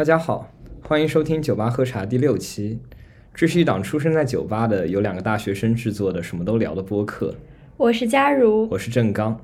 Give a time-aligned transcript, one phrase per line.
[0.00, 0.50] 大家好，
[0.82, 2.80] 欢迎收听酒吧喝茶第六期。
[3.34, 7.34] 这是一档出生在酒吧的由两个大学生制作的什么都聊的播客。
[7.76, 9.38] 我是佳如，我是郑刚。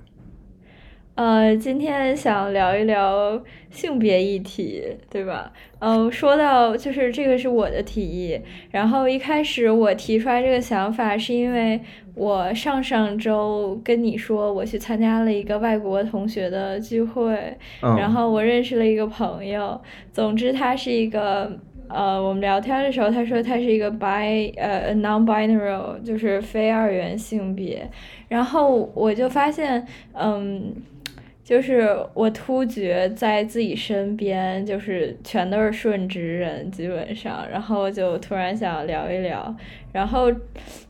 [1.16, 5.50] 呃，今天想聊一聊性别议题，对吧？
[5.78, 8.38] 嗯，说到就是这个是我的提议，
[8.70, 11.80] 然后一开始我提出来这个想法是因为
[12.14, 19.80] 我上上周跟你说我去参加了一个外国同学的聚会，然后我认识了一个朋友，
[20.12, 21.50] 总之他是一个
[21.88, 27.90] 呃，我们聊天的时候他说他是一个 bi 呃 non-binary，就是非二元性别，
[28.28, 30.74] 然后我就发现嗯。
[31.46, 39.54] 就是我突觉在自己身边，就是全都是顺直人，基本上，然后就突然想聊一聊，
[39.92, 40.28] 然后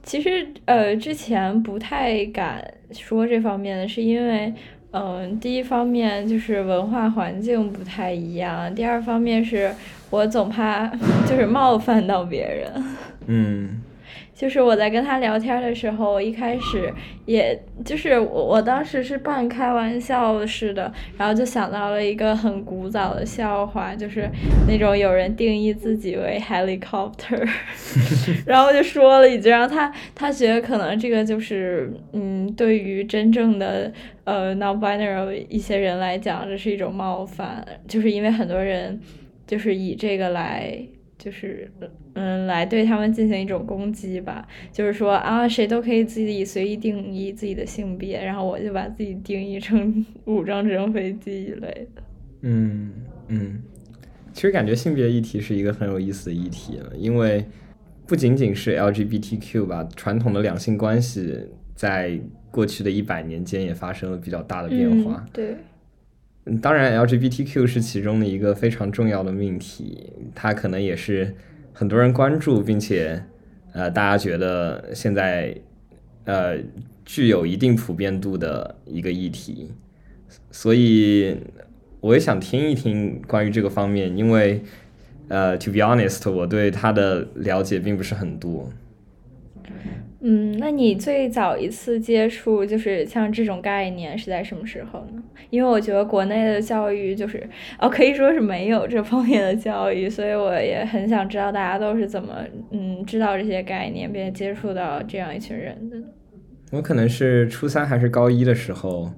[0.02, 4.50] 其实呃之前不太敢说这方面的，是因为
[4.92, 9.70] 嗯第一方面就是文化环境不太一样，第二方面是
[10.08, 10.86] 我总怕
[11.28, 12.84] 就是冒犯到别人。
[13.26, 13.82] 嗯。
[14.36, 16.92] 就是我在跟他聊天的时候，一开始
[17.24, 24.30] 也就是我我当时是半开玩笑似的，然后就想到了一个很古早的笑话，就是
[24.68, 27.48] 那种有人定义自己为 helicopter，
[28.44, 33.90] 然后就说了一句，然后他他觉得可能这个就是嗯，对于真正的
[34.24, 39.00] 呃 non-binary 一些人来讲，这是一种冒犯，就是因为很多人
[39.46, 40.78] 就是以这个来。
[41.18, 41.70] 就是
[42.14, 44.46] 嗯，来对他们进行一种攻击吧。
[44.72, 52.02] 就是说啊，谁都可以自己随意定义自己的性别，然后我就把自己定义成 武装直升飞机一类的。
[52.42, 52.92] 嗯
[53.28, 53.62] 嗯，
[54.32, 57.44] 其实感觉性别议题是一个很有意思的议题，因为
[58.06, 61.36] 不仅仅是 LGBTQ 吧，传统的两性关系
[61.74, 62.20] 在
[62.50, 65.26] 过去的一百年间也发生了比较大的变化。
[65.32, 65.56] 对。
[66.62, 71.34] 当然，LGBTQ 是其中的一个非常重要的命题，它可能也是
[71.72, 73.20] 很多人关注，并且
[73.72, 75.56] 呃，大家觉得现在
[76.24, 76.56] 呃
[77.04, 79.72] 具有一定普遍度的一个议题。
[80.52, 81.36] 所以
[82.00, 84.62] 我也想听一听关于这个方面，因为
[85.26, 88.70] 呃，to be honest，我对它的了解并不是很多。
[90.20, 95.22] 嗯，那你最早一次接触就是像这种概念是在什么时候呢？
[95.50, 97.46] 因为我觉得国内的教育就是
[97.78, 102.34] 哦，可以说是没有这方面的教育，所以我也很想知道大家都是怎么
[102.70, 105.96] 嗯知道这些概念，并且接触到这样一群人的。
[106.72, 109.10] 我可能是初三还是高一的时候，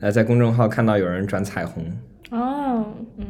[0.00, 1.84] 呃，在公众号看到有人转彩虹。
[2.30, 2.86] 哦，
[3.18, 3.26] 嗯，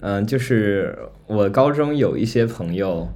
[0.00, 0.96] 嗯，就是
[1.26, 3.08] 我高中有一些朋友。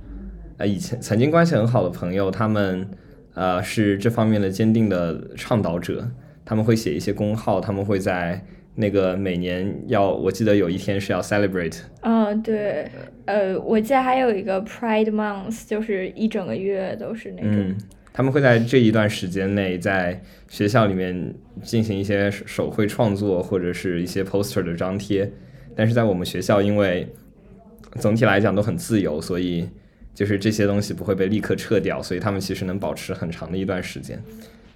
[0.66, 2.88] 以前曾经关系很好的朋友，他们
[3.34, 6.08] 呃是这方面的坚定的倡导者。
[6.44, 11.78] 他们会写一些公号，他们会在那个每年要，我记得有一天是要 celebrate。
[12.00, 12.90] 嗯，对，
[13.26, 17.50] 呃，我记得还有一个 Pride Month，就是一整个月都是那种。
[17.52, 17.76] 嗯，
[18.12, 25.30] 他们会在这一段时间内在学校里面进行一些手绘创作或者是一些 poster 的张贴。
[25.76, 27.08] 但是在我们学校，因为
[28.00, 29.68] 总体来讲都很自由，所以。
[30.14, 34.22] 就是这些东西不会被立刻撤掉，所以他们其实能保持很长的一段时间。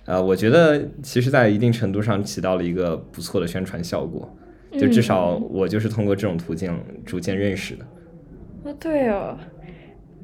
[0.04, 4.32] 呃，我觉得其实，在一定程度上起到了一个不错的宣传效果。
[4.72, 7.84] 就至少我就是通过这种途径逐渐认识的。
[8.64, 9.38] 哦，对哦。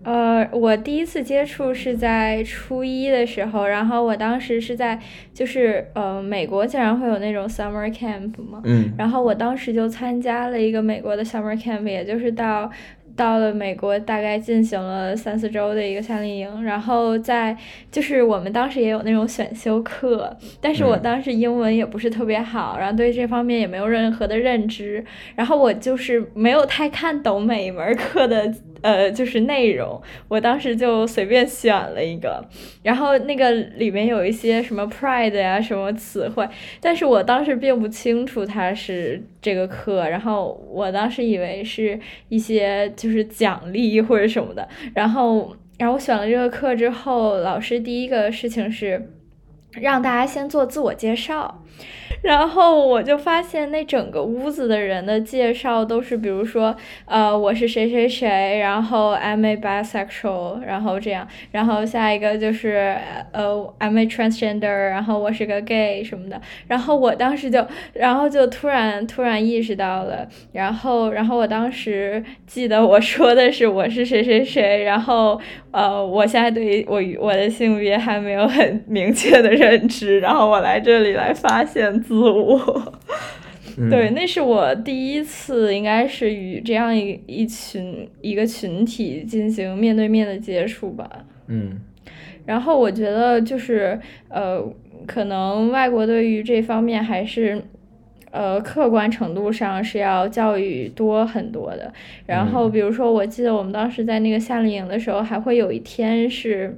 [0.05, 5.01] 呃，我第一次接触是在初一的时候，然后我当时是在
[5.33, 12.71] 就是呃美国竟然会有那种 summer camp 嘛，嗯，然后我当时就参加了一个美国的 summer camp，也就是到。
[13.17, 17.57] 到了美国，大概进行了三四周的一个夏令营，然后在
[17.91, 28.53] 就是我们当时也有那种选修课，但是我当时英文也不是特别好，然后对这方面也没有任何的认知，然后我就是没有太看懂每一门课的。
[28.83, 32.45] 呃，就是内容，我当时就随便选了一个，
[32.83, 36.47] 然后那个里面有一些什么 pride 呀，什么词汇，
[36.81, 41.99] 但是我当时并不清楚它是这个课，然后我当时以为是
[42.29, 49.11] 一些就是奖励或者什么的，然后，然后我选了这个课之后，老师第一个事情是
[49.73, 51.62] 让大家先做自我介绍。
[52.23, 56.77] 然后我就发现那整个屋子的人的介绍都是，比如说，
[57.07, 62.97] 呃，我是谁谁谁，然后 I'm a bisexual，然后这样，然后下一个就是，
[63.33, 75.41] 呃，I'm a transgender，然后我是个 gay 什么的，然后我当时就，然后就突然突然意识到了，然后然后我当时记得我说的是我是谁谁谁，然后
[75.73, 82.01] 呃，我现在对于我我的性别还没有很明确的认知，然后我来这里来发现。
[82.03, 82.93] 自我，
[83.91, 91.09] 对，那是我第一次，应该是与这样一一群一个群体进行面对面的接触吧。
[91.47, 91.81] 嗯。
[92.45, 93.99] 然后我觉得就是
[94.29, 94.63] 呃，
[95.07, 97.63] 可能外国对于这方面还是。
[98.35, 101.93] 呃，客观程度上是要教育多很多的。
[102.25, 106.75] 然后，比如说，我记得我们当时在那个夏令营的时候，还会有一天是。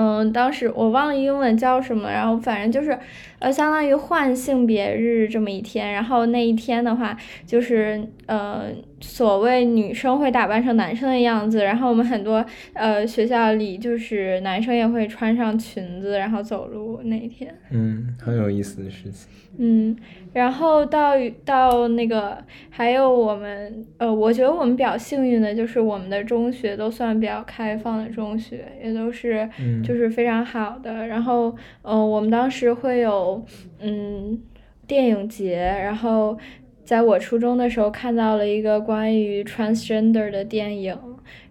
[0.00, 2.96] 嗯，当时我忘了英文叫什么，然后反正就是，
[3.40, 8.66] 呃，相当于换性别日这么一天，然后那一天的话，就是呃，
[9.00, 17.54] 所谓女生会打扮成男生的样子，然后我们很多呃学校里就是男生也会穿上裙子，然后走路那一天。
[17.70, 19.28] 嗯，很有意思的事情。
[19.60, 19.96] 嗯，
[20.32, 21.14] 然后到
[21.44, 22.38] 到那个
[22.70, 29.48] 还有我们呃，我觉得我们比较幸运的就是我们的中学都算比较开放的中学，也都是
[29.82, 31.06] 就是非常好的。
[31.08, 33.44] 然后呃，我们当时会有
[33.80, 34.38] 嗯
[34.86, 36.38] 电影节，然后
[36.88, 40.96] 在我初中的时候看到了一个关于 transgender 的电影，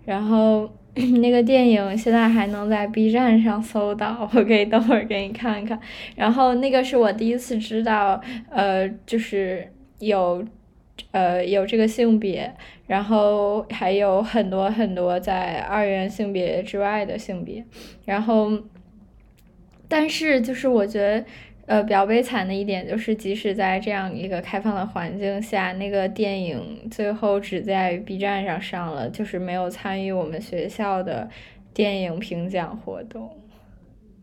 [0.04, 0.68] 然后。
[1.22, 5.80] 那个电影现在还能在 B 站上搜到，我可以等会儿给你看看。
[6.16, 8.20] 然后那个是我第一次知道，
[8.50, 10.44] 呃，就是有，
[11.12, 12.52] 呃，有这个性别，
[12.88, 17.64] 然后还有很多很多在二元性别之外的性别，
[18.06, 18.52] 然后，
[19.88, 21.24] 但是就是我觉得。
[21.68, 31.30] 呃，比较悲惨的一点就是，即使在这样一个开放的环境下，那个电影最后只在 B 站上上了，就是没有参与我们学校的
[31.74, 33.30] 电影评奖活动。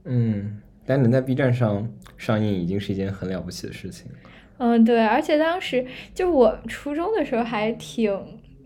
[0.05, 1.87] 嗯，但能在 B 站上
[2.17, 4.11] 上映已经是一件很了不起的事情。
[4.57, 8.19] 嗯，对，而且当时就我初中的时候还挺，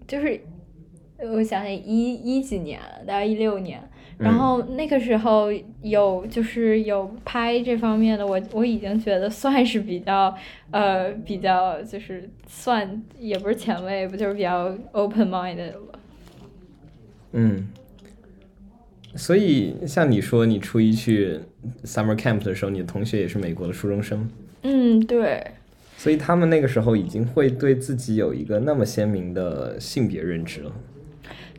[0.07, 0.41] 就是
[1.19, 3.83] 我想想一一几年，大概一六年。
[4.19, 5.49] 然后那个时候
[5.81, 10.35] 有就是有拍这方面的，我我已经觉得算是比较
[10.73, 15.99] 呃比较就是算也不是前卫，不就是比较 open minded 了。
[17.32, 17.69] 嗯，
[19.15, 21.38] 所以像你说你初一去
[21.85, 24.29] summer camp 的时候，你的同学也是美国的初中生。
[24.62, 25.47] 嗯，对。
[25.97, 30.73] 所以他们那个时候已经会对自己有一个那么鲜明的性别认知了。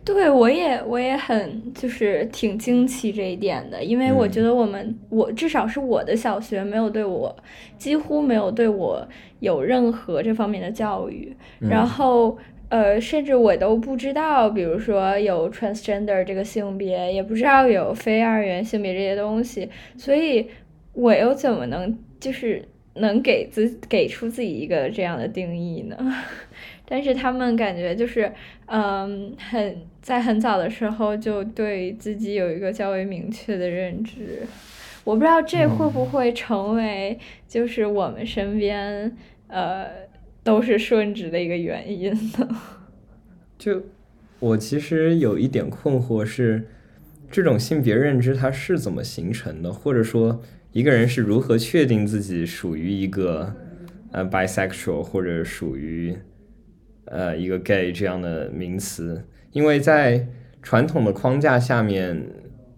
[0.04, 7.36] 对，我也我也很就是挺惊奇这一点的，因为我觉得我们我至少是我的小学没有对我
[7.78, 9.08] 几乎没有对我
[9.40, 12.36] 有任何这方面的教育，然后
[12.70, 20.48] 呃，甚至我都不知道，比如说有 transgender 这个性别，也不知道有非二元性别这些东西，所以
[20.94, 25.96] 我又怎么能就是能给自给出自己一个这样的定义呢？
[26.92, 28.34] 但是他们感觉就是，
[28.66, 34.42] 嗯，很在很早的时候就对自己有一个较为明确的认知，
[35.04, 39.16] 我不知道这会不会成为就是我们身边
[39.50, 39.86] 呃
[40.44, 42.50] 都是顺直的一个原因呢？
[43.60, 43.84] 就
[44.40, 46.68] 我其实有一点困惑是，
[47.30, 50.42] 这种性别认知它是怎么形成的，或者说
[50.72, 53.54] 一个人是如何确定自己属于一个
[54.12, 56.18] 呃 bisexual 或者属于。
[57.12, 60.28] 呃，一个 gay 这样的名词，因为在
[60.62, 62.24] 传统的框架下面，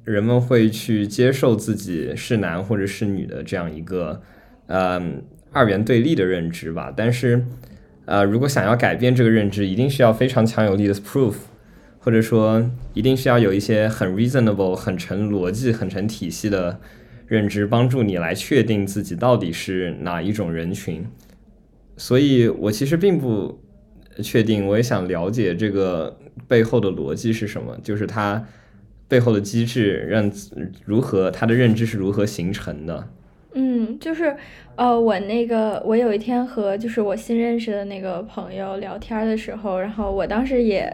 [0.06, 4.22] 人们会去接受自己是男或者是女的这样一个
[4.68, 5.02] 呃
[5.52, 6.94] 二元对立的认知吧。
[6.96, 7.46] 但是，
[8.06, 11.36] 呃，如果想要改变这个认知，一定需要非常强有力的 proof，
[12.00, 16.80] 或者说一定需要有一些很 reasonable、很成逻辑、很成体系的
[17.28, 21.06] 认知，帮助你来确定自己到底是哪一种人群。
[21.98, 23.60] 所以我其实并不。
[24.22, 28.46] 确定，我也想了解这个背后的逻辑是什么，就是它
[29.08, 30.32] 背后的机制让
[30.86, 33.10] 如何，它的认知是如何形成的。
[33.54, 34.36] 嗯，就是。
[34.78, 40.92] 呃，我那个，我有一天和就是我新认识的那个朋友聊天的时候，然后我当时也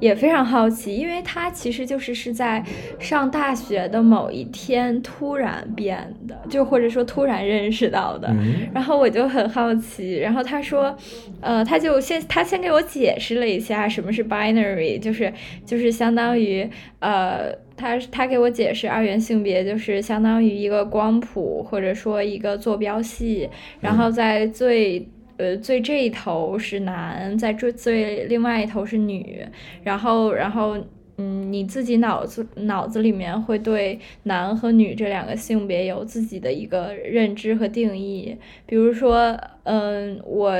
[0.00, 2.64] 也非常好奇，因为他其实就是是在
[2.98, 8.34] 上大学的某一天突然变的，就或者说突然认识到的，
[8.74, 10.96] 然后我就很好奇，然后他说，
[11.40, 15.32] 呃，他就先他先给我解释了一下什么是 binary，就是
[15.64, 23.48] 就是相当于呃，他他给我解释二元性别就是相当于一个光谱或者说一个坐标系。
[23.80, 29.46] 然后在最呃最这一头是男，在最最另外一头是女，
[29.84, 30.76] 然后然后
[31.16, 40.52] 嗯你自己脑子脑子里面会对男和女这两个性别有自己的一个认知和定义，比如说嗯我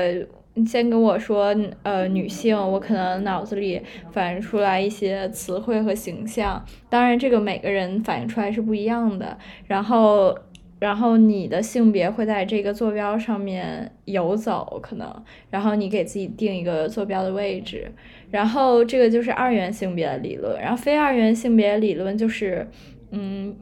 [0.65, 9.37] 先跟我说呃女性，我可能脑子里反映出来一些词汇和形象，当然这个每个人反映出来是不一样的，
[9.67, 10.37] 然后。
[10.79, 15.13] 然后你的性别会在这个坐标上面游走，可能，
[15.49, 17.91] 然后你给自己定一个坐标的位置，
[18.31, 22.65] 然后这个就是二元性别的理论，然后非二元性别理论就是，
[23.11, 23.53] 嗯，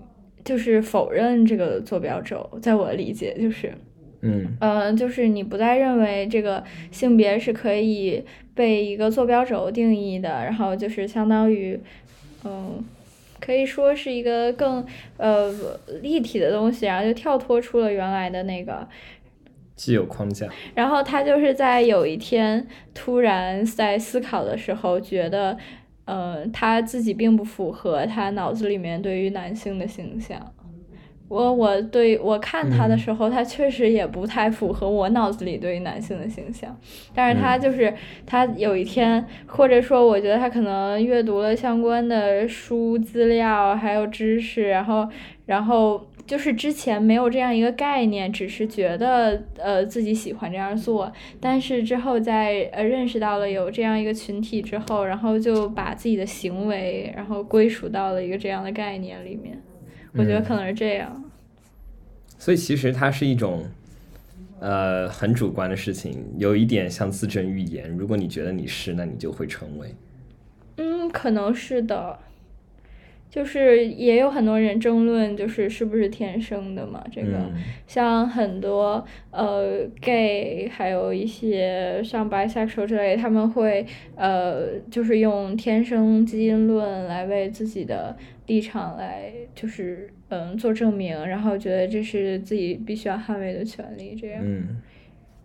[0.46, 3.74] 就是否认这个坐标轴，在我理解就是，
[4.27, 11.79] 嗯，呃，就是你不再认为这个性别是可以被一个坐标轴定义的，然后就是相当于，
[12.43, 12.84] 嗯。
[13.39, 14.84] 可以说是一个更
[15.17, 15.53] 呃
[16.01, 18.86] 立体的东西，然后就跳脱出了原来的那个
[19.75, 20.50] 既有框架。
[20.74, 25.55] 然后他就是在有一天突然在思考的时候，觉得
[26.05, 30.51] 呃他自己并不符合他脑子里面对于男性的形象。
[31.29, 36.74] 我我对我看他的时候，他确实也不太符合我脑子里对于男性的形象。
[37.13, 37.93] 但是他就是
[38.25, 45.07] 他有一天，或者说我觉得他可能阅读了相关的书资料，还有知识，然后
[45.46, 51.12] 然后就是之前没有这样一个概念，只是觉得呃自己喜欢这样做。
[51.41, 59.62] 但是之后在呃认识到了有这样一个群体之后，然后就把自己的行为然后归属到了一个这样的概念里面。
[60.18, 61.24] 我觉得可能是这样，
[62.38, 63.66] 所以其实它是一种，
[64.60, 67.90] 呃，很主观的事情，有一点像自证预言。
[67.98, 69.96] 如果你觉得你是，那你就会成为。
[70.78, 72.20] 嗯，可能是的。
[73.29, 77.03] 就是也有很多人争论，就是是不是天生的嘛？
[77.12, 77.51] 这个
[77.86, 88.15] 像很多呃 gay，还有一些像 bisexual 之类，他们会呃就是用天生基因论来为自己的
[88.48, 94.41] 立场来就是嗯做证明，然后觉得这是自己必须要捍卫的权利，这样。
[94.43, 94.77] 嗯。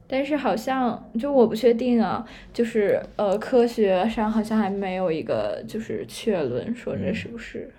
[0.06, 7.70] 但是好像就我不确定啊，就是呃，科学上好像还没有一个就是确论说这是不是。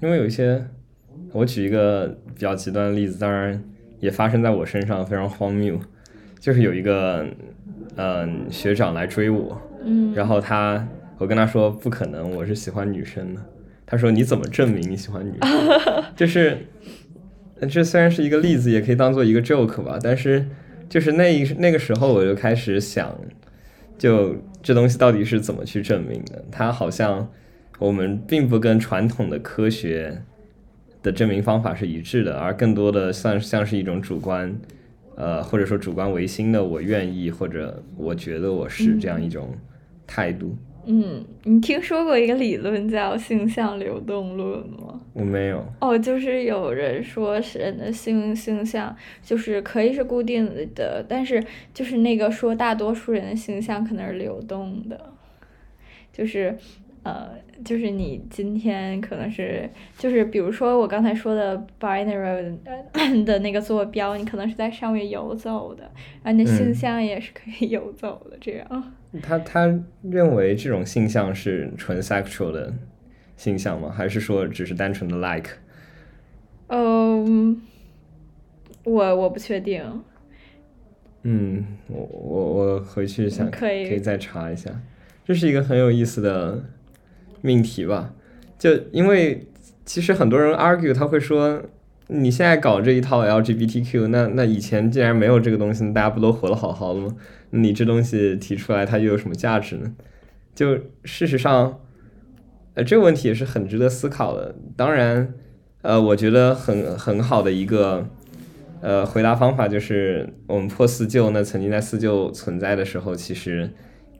[0.00, 0.64] 因为有一些，
[1.32, 3.62] 我举一个比较极端的例子，当然
[4.00, 5.78] 也发生在我身上，非常荒谬。
[6.40, 7.26] 就是有一个
[7.96, 10.86] 嗯学长来追我，嗯，然后他
[11.18, 13.40] 我跟他说不可能，我是喜欢女生的。
[13.84, 16.04] 他说你怎么证明你喜欢女生？
[16.16, 16.58] 就是
[17.68, 20.46] 这虽然是一个例子，也可以当做一个 joke 吧，但是。
[20.88, 23.18] 就是那一那个时候，我就开始想，
[23.98, 26.44] 就这东西到底是怎么去证明的？
[26.50, 27.28] 它好像
[27.78, 30.22] 我们并不跟传统的科学
[31.02, 34.54] 的证明方法是一致的，而更多的算像是一种主观，
[35.16, 39.54] 呃，或者说主观唯心的“我愿意”或者“我觉得我是”这样一种
[40.06, 40.56] 态度。
[40.68, 45.00] 嗯，你听说过一个理论叫性向流动论吗？
[45.12, 45.64] 我没有。
[45.80, 55.12] 哦，就是有人说是人的性性向就是可以是固定的，但是就是那个说大多数人的性向可能是流动的，
[56.12, 56.56] 就是。
[57.02, 57.28] 呃，
[57.64, 62.52] 就是你今天可能是，就是比如说我刚才说的 binary
[63.24, 65.88] 的那个坐标，你可能是在上面游走的，
[66.24, 68.92] 然后你的性向也是可以游走的，这样。
[69.22, 72.72] 他他认为这种性向是纯 sexual 的
[73.36, 73.92] 性向吗？
[73.94, 75.50] 还是说只是单纯的 like？
[76.68, 77.60] 嗯，
[78.84, 79.82] 我我不确定。
[81.22, 84.70] 嗯，我我我回去想可以可以再查一下，
[85.24, 86.64] 这是一个很有意思的。
[87.42, 88.12] 命题吧，
[88.58, 89.46] 就因为
[89.84, 91.62] 其实很多人 argue，他会说
[92.08, 97.14] 你现在搞这一套 LGBTQ，那那以前既然没有这个东西，大家不都活得好好的吗？
[97.50, 99.94] 你这东西提出来，它又有什么价值呢？
[100.54, 101.80] 就事实上，
[102.74, 104.54] 呃，这个问题也是很值得思考的。
[104.76, 105.34] 当然，
[105.82, 108.08] 呃，我觉得很很好的一个
[108.80, 113.70] 呃回答方法就是，我们破四旧，那曾经在四旧存在的时候，其实。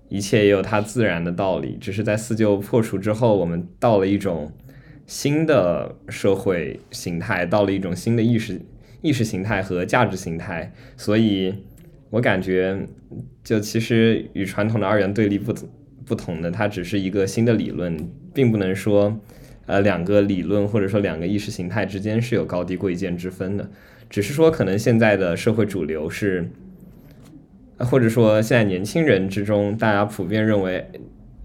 [0.08, 4.52] 一切也有它自然的道理，只是在四旧破除之后，我们到了一种
[5.04, 8.60] 新的社会形态，到了一种新的意识
[9.02, 11.52] 意识形态和价值形态，所以
[12.10, 12.78] 我感觉，
[13.42, 15.54] 就其实与传统的二元对立不
[16.04, 17.96] 不同的，它只是一个新的理论，
[18.32, 19.18] 并不能说，
[19.66, 23.70] 呃，两个理论或者说两个意识形态之间是有高低贵贱之分的，
[24.08, 26.48] 只是说可能现在的社会主流是。
[27.78, 30.90] 或者说，现在年轻人之中，大家普遍认为，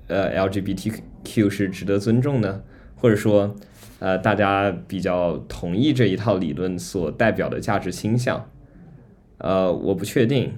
[0.07, 2.63] 呃，LGBTQ 是值得尊重的，
[2.95, 3.53] 或者说，
[3.99, 8.49] 呃，大家比较同意这一套理论所代表的价值倾向。
[9.41, 10.53] 呃，我不确定，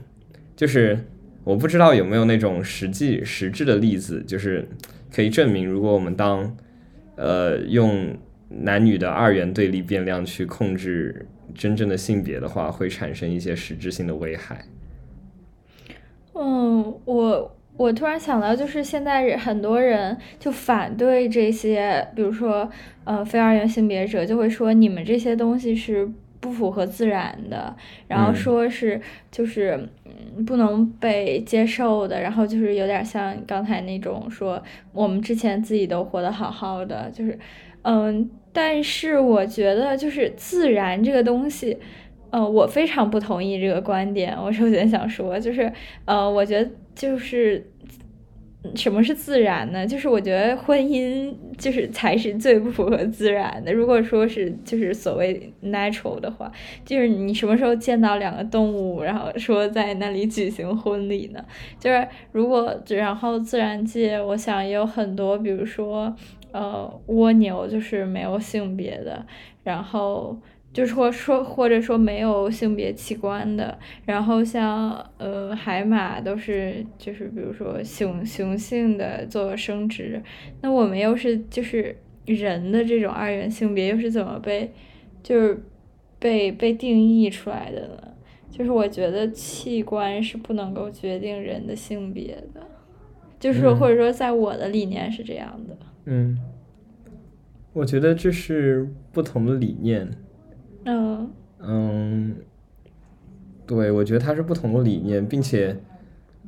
[0.55, 0.99] 就是
[1.43, 4.67] 我不知道有没有那种实际实质的例子，就是
[5.09, 6.55] 可以证明，如果我们当，
[7.15, 8.15] 呃，用
[8.49, 11.25] 男女的二元对立变量去控制
[11.55, 14.65] 真正的性别的话，会产生一些实质性的危害。
[16.33, 22.69] 嗯，我我突然想到，就是现在很多人就反对这些，比如说，
[23.05, 26.09] 呃，非二元性别者就会说，你们这些东西是
[26.43, 27.73] 不符合自然的，
[28.05, 28.99] 然后说是
[29.31, 37.39] 就是嗯不能被接受的，然后就是有点像刚才那种说我们之前自己都活得好好的，就是
[37.83, 41.77] 嗯，但是我觉得就是自然这个东西，
[42.29, 44.35] 呃，我非常不同意这个观点。
[44.37, 45.71] 我首先想说就是
[46.03, 47.65] 呃，我觉得就是。
[48.75, 49.85] 什么是自然呢？
[49.85, 53.73] 就是我觉得婚姻就是才是最不符合自然的。
[53.73, 56.51] 如果说是就是所谓 natural 的话，
[56.85, 61.43] 就是你什么时候见到两个动物，然后说在那里举行婚礼呢？
[61.77, 66.15] 就是如果然后自然界，我想也有很多，比如说
[66.51, 69.25] 呃蜗牛就是没有性别的，
[69.63, 70.37] 然后。
[70.73, 80.19] 就是说说或者说没有性别器官的，然后像呃海马都是就是比如说雄雄性的做生殖，
[80.61, 84.73] 那我们又是就是人的这种二元性别又是怎么被
[85.21, 85.63] 就是
[86.17, 88.09] 被被定义出来的呢？
[88.49, 92.61] 就是我觉得器官是不能够决定人的性别的，
[93.39, 95.77] 就是或者说在我的理念是这样的。
[96.05, 96.37] 嗯，
[97.73, 100.09] 我觉得这是不同的理念。
[100.85, 101.31] 嗯
[101.65, 102.35] 嗯，
[103.65, 105.75] 对，我觉得它是不同的理念，并且，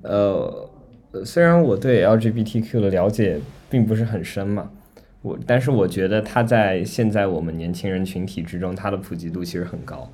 [0.01, 0.69] 呃，
[1.23, 3.39] 虽然我对 LGBTQ 的了解
[3.69, 4.69] 并不是很深嘛，
[5.21, 10.09] 我但是我觉得它在现在我们年轻人群体之中，它的普及度其实很高。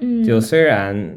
[0.00, 1.16] 嗯，就虽然，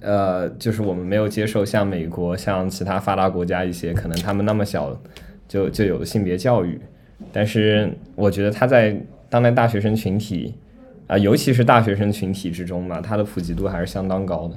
[0.00, 5.00] 呃，就是我们没有接受像美国、像其他发达国家一些可能他们那么小
[5.46, 6.80] 就就有了性别教育，
[7.32, 10.54] 但是我觉得它在当代大学生群体。
[11.08, 14.54] 啊，尤其是大学生群体之中嘛，它的普及度还是相当高的。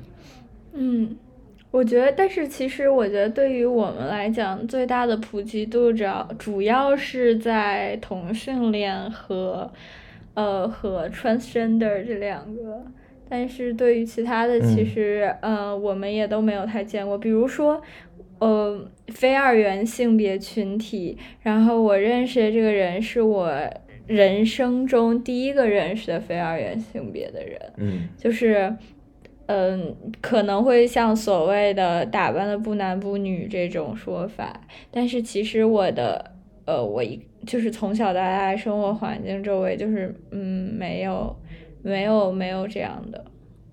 [0.74, 1.16] 嗯，
[1.72, 9.72] 我觉得，但是其实我觉得对于我们来讲，最大的普及度主要主要是在同性恋和
[10.34, 12.84] 呃和 transgender 这两个，
[13.30, 17.82] 但是对于其他的，其实呃我们也都没有太见过，比如说
[18.40, 23.50] 呃非二元性别群体，然后我认识的这个人是我。
[24.08, 28.76] 人生中第一个认识的非二元性别的人，嗯，就是，
[29.46, 34.62] 嗯，可能会像所谓的打扮的不男不女这种说法，
[34.92, 36.34] 但是其实我的，
[36.66, 41.36] 呃，我一就是从小到大生活环境周围就是，嗯，没有，
[41.82, 43.26] 没有，没有这样的，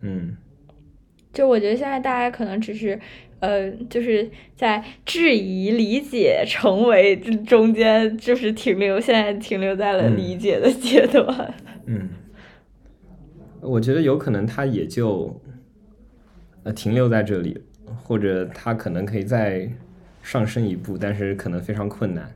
[0.02, 0.36] 嗯，
[1.32, 2.98] 就我觉得现在大家可能只是。
[3.40, 11.55] 呃，就是在质疑、理解、成为这中间，就是停留，现在停留在了理解的阶段。
[11.87, 12.09] 嗯，
[13.61, 15.40] 我觉得有可能他也就
[16.64, 17.62] 呃停留在这里，
[18.03, 19.70] 或者他可能可以再
[20.20, 22.35] 上升一步，但是可能非常困难。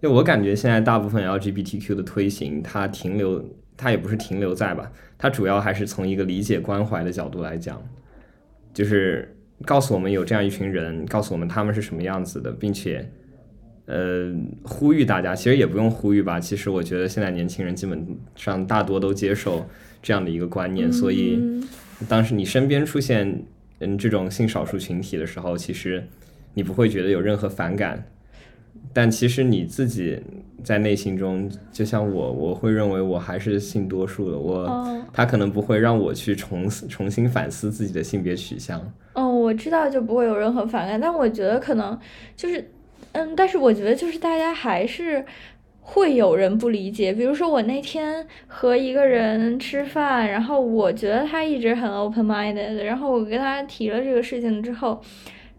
[0.00, 3.44] 就我感觉，现在大部分 LGBTQ 的推行，它停留，
[3.76, 7.86] 它也不是停留在吧，它主要还是从一个理解关怀的角度来讲，
[8.72, 9.36] 就是。
[9.64, 13.08] 告诉我们有这样一群人，告诉我们他们是什么样子的，并且，
[13.86, 16.38] 呃，呼吁大家，其实也不用呼吁吧。
[16.40, 19.64] 其实我觉得现在年轻人基本上大多都接受
[20.02, 21.38] 这样的一个观念，所以
[22.08, 23.42] 当时你身边出现
[23.80, 26.02] 嗯这种性少数群体的时候，其实
[26.54, 28.04] 你不会觉得有任何反感。
[28.92, 30.18] 但其实你自己
[30.62, 34.36] 在内心中，就像我，我会认为我还是性多数的。
[34.36, 38.80] 我他可能不会让我去重重新反思自己的性别取向。
[39.14, 41.98] 哦，我知道就不会有任何反感，但我觉得可能
[42.34, 42.70] 就是，
[43.12, 45.22] 嗯，但是我觉得就是大家还是
[45.82, 47.12] 会有人不理解。
[47.12, 55.02] 比如说我那天和一个人吃饭，然后我觉得他一直很 open minded，然后我跟他提了这个事情之后。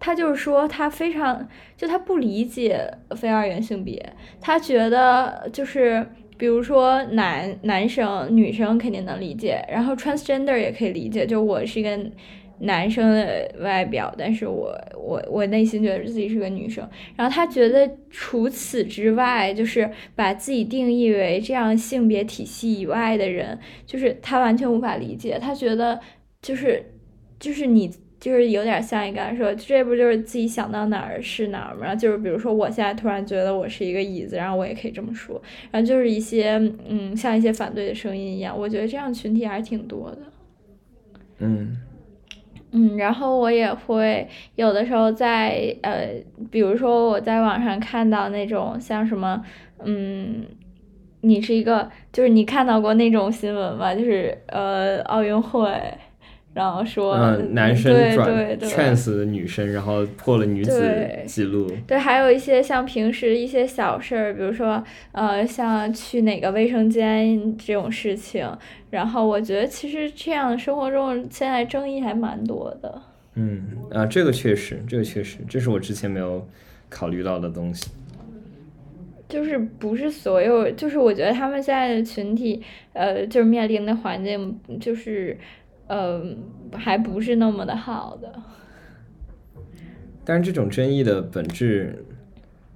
[0.06, 6.06] 他就是说，他非常就他不理解非二元性别，他觉得就是
[6.38, 11.98] 比如说男男生女生肯定能理解，然后 transgender 也可以理解，就我是一个
[12.63, 25.99] 男生的外表，但是我我我内心觉得自己是个女生，然后他觉得除此之外，就是把自己定义为这样性别体系以外的人，就是他完全无法理解，他觉得
[26.41, 26.84] 就是
[27.39, 27.91] 就是你。
[28.23, 31.93] 就是有点像你刚才说，这不就是自己想到哪儿是哪儿吗？
[31.93, 35.41] 就是比如说，我现在突然觉得我是一个椅子，然后我也可以这么说。
[35.69, 36.52] 然后就是一些
[36.88, 40.19] 嗯，像一些反对的声音一样，我觉得这样群体还是挺多的。
[41.39, 41.76] 嗯
[42.76, 46.08] 嗯，然后我也会有的时候在呃，
[46.50, 49.40] 比如说我在网上看到那种像什么
[49.86, 50.44] 嗯，
[51.22, 53.94] 你是一个，就是你看到过那种新闻吗？
[53.94, 55.70] 就是呃，奥运会。
[56.54, 61.68] 然后说嗯，男生对转对对 trans 的女生，然后破了女子记录。
[61.88, 68.48] 对，还有一些像平时一些小事儿，比如说呃，像去哪个卫生间这种事情，
[68.92, 73.02] 然后我觉得其实这样生活中现在争议还蛮多的。
[73.36, 76.48] 嗯啊，这个确实，这个确实，这是我之前没有
[76.88, 77.88] 考虑到的东西。
[79.28, 82.62] 就是不是所有，就是我觉得他们现在的群体，
[82.92, 85.36] 呃，就是面临的环境，就是，
[85.88, 86.24] 呃，
[86.74, 88.41] 还不是那么的好的。
[90.26, 92.06] 但是这种争议的本质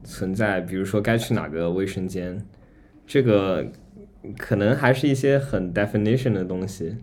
[0.03, 2.45] 存在，比如说该去哪个卫生间，
[3.05, 3.65] 这个
[4.37, 6.97] 可能还是一些很 definition 的东西。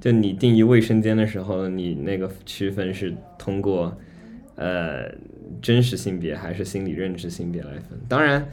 [0.00, 3.98] 就你定义卫生间的时候，你那个区分是通过
[4.54, 5.10] 呃
[5.60, 7.98] 真实性别还是心理认知性别来分。
[8.08, 8.46] 当然，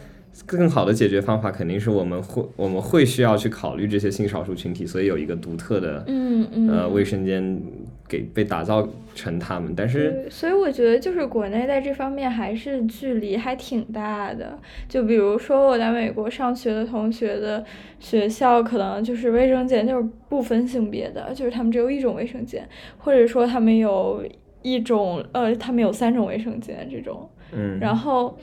[0.46, 6.70] 更好的解决方法肯定是我们会我们会需要去考虑这些性少数群体，所以有一个独特的嗯嗯。
[6.70, 7.62] 呃卫生间
[8.08, 10.28] 给被打造成他们，但是。
[10.30, 14.60] 所以我觉得就是国内在这方面还是距离还挺大的。
[14.90, 17.64] 就比如说我在美国上学的同学的
[18.00, 22.68] 学校，可能就是卫生间就是不分性别的，就是他们只有一种卫生间，
[22.98, 24.24] 或者说他们有
[24.62, 27.30] 一种呃，他们有三种卫生间这种。
[27.54, 28.38] 嗯，然后，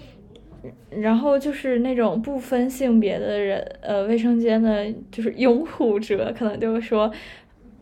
[0.91, 7.13] 然后就是那种不分性别的人，呃，卫生间的就是拥护者，可能就是说，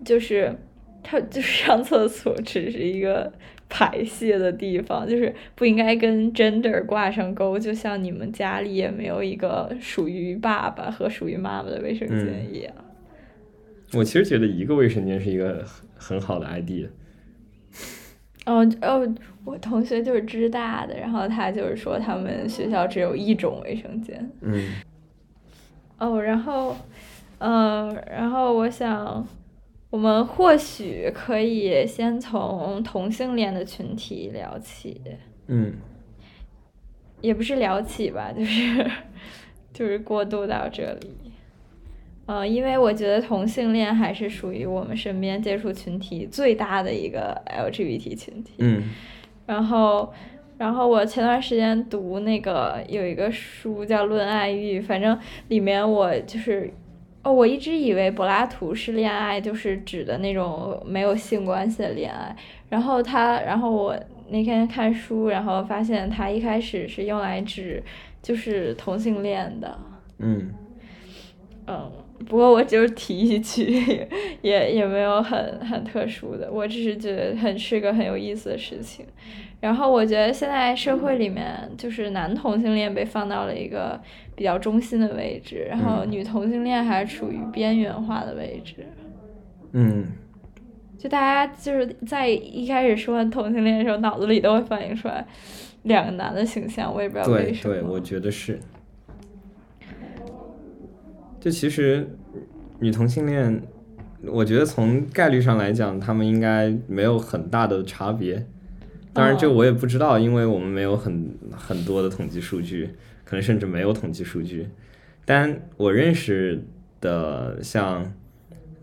[0.05, 0.55] 就是
[1.03, 3.33] 他就是 上厕所只是一个
[3.69, 12.73] 排泄的地方，就是不应该跟 gender 挂上钩，就像你们家里也没有一个属于爸爸和属于妈妈的卫生间一样。
[13.93, 15.65] 我其实觉得一个卫生间是一个
[15.99, 16.89] 很很好的 idea。
[18.47, 24.31] 哦哦，我同学就是知大的，然后他就是说他们学校只有一种卫生间。
[24.41, 24.73] 嗯
[25.99, 26.75] 哦，然后，
[27.39, 29.27] 嗯、然后我想，
[29.91, 35.01] 我们或许可以先从同性恋的群体聊起，
[35.49, 35.75] 嗯
[37.21, 38.91] 也不是聊起吧，就是
[39.75, 41.11] 就是过渡到这里。
[42.33, 48.53] 嗯、因为我觉得同性恋还是属于我们身边接触群体最大的一个 LGBT 群体。
[48.59, 48.85] 嗯。
[49.47, 50.13] 然后，
[50.57, 56.73] 然后我前段时间读那个有一个书叫《论爱欲》，反正里面我就是，
[57.25, 62.37] 哦，我一直以为柏拉图式恋爱就是指的那种没有性关系的恋爱，
[62.69, 67.83] 然后他，然后我那天看书，然后发现他一开始是用来指
[68.23, 69.79] 就是同性恋的，
[70.19, 70.49] 嗯。
[71.67, 71.91] 嗯，
[72.27, 74.07] 不过我就是提一句，
[74.43, 79.07] 也也没有很很特殊的，我只是觉得很是个很有意思的事情。
[79.61, 84.01] 然后我觉得现在社会里面，就是男同性恋被放到了一个
[84.35, 88.77] 比较中心的位置，然后嗯女同性恋还处于边缘化的位置。
[89.73, 90.07] 嗯
[90.99, 95.27] 就大家就是在一开始说同性恋的时候，脑子里都会反映出来
[95.85, 97.75] 两个男的形象，我也不知道为什么。
[97.75, 98.59] 对，我觉得是。
[101.41, 102.07] 就其实
[102.79, 103.63] 女同性恋，
[104.27, 108.47] 我觉得从概率上来讲，他们应该没有很大的差别。
[109.13, 112.91] 当然，这哦我也不知道，因为我们没有很很多的统计数据，
[113.25, 114.69] 可能甚至没有统计数据。
[115.25, 116.63] 但我认识
[117.01, 118.13] 的像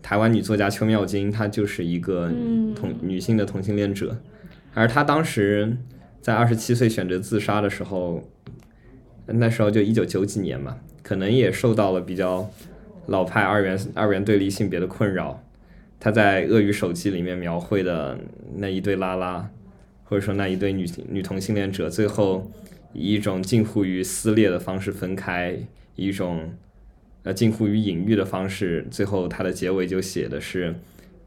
[0.02, 4.20] 台湾女作家邱妙金，她就是一个嗯同、女性的同性恋者，
[4.74, 5.76] 而她当时
[6.20, 8.28] 在二十七岁选择自杀的时候，
[9.26, 10.76] 那时候就一九九几年嘛，
[11.08, 12.50] 可能也受到了比较
[13.06, 15.42] 老派二元二元对立性别的困扰。
[15.98, 18.18] 他在《鳄鱼手记》里面描绘的
[18.56, 19.48] 那一对拉拉，
[20.04, 22.50] 或者说那一对女女同性恋者，最后
[22.92, 25.58] 以一种近乎于撕裂的方式分开，
[25.96, 26.52] 以一种
[27.22, 30.74] 呃近乎于隐喻的方式，最后它的结尾就写的是，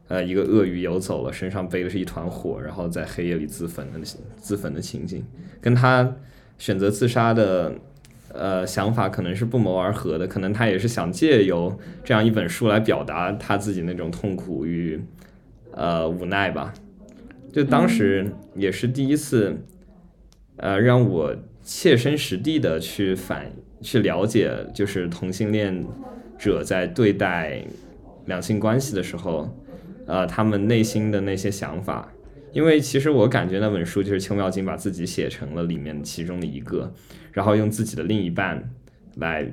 [0.06, 3.98] 呃一个鳄鱼游走了，身上背的是一团火，然后在黑夜里自焚的
[4.36, 5.24] 自焚的情景，
[5.60, 6.14] 跟他
[6.56, 7.74] 选择自杀的。
[8.34, 15.00] 呃，想法可能是不谋而合的，可能他也是想借由这样一本书来表达他自己那种痛苦与
[15.72, 16.72] 呃无奈吧。
[17.52, 19.56] 就当时也是第一次，
[20.56, 25.86] 呃，让我切身实地的去反去了解，就是同性恋
[26.38, 27.62] 者在对待
[28.26, 29.54] 两性关系的时候，
[30.06, 32.11] 呃，他们内心的那些想法。
[32.52, 36.92] 因为其实我感觉那本书就是邱妙金把自己写成了里面其中的一个，
[37.32, 38.70] 然后用自己的另一半
[39.16, 39.50] 来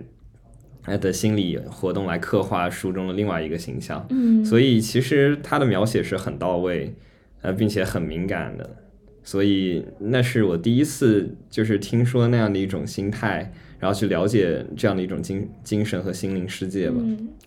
[0.83, 4.05] 他的心理活动来刻画书中的另外一个形象。
[4.09, 6.93] 嗯，所以其实他的描写是很到位，
[7.41, 8.75] 呃，并且很敏感的。
[9.23, 16.97] 所以那是我第一次就是听说那样的一种心态，然后去了解这样的一种精精神和心灵世界吧。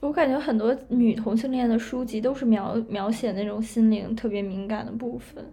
[0.00, 5.44] 我感觉很多女同性恋的书籍都是描描写那种心灵特别敏感的部分。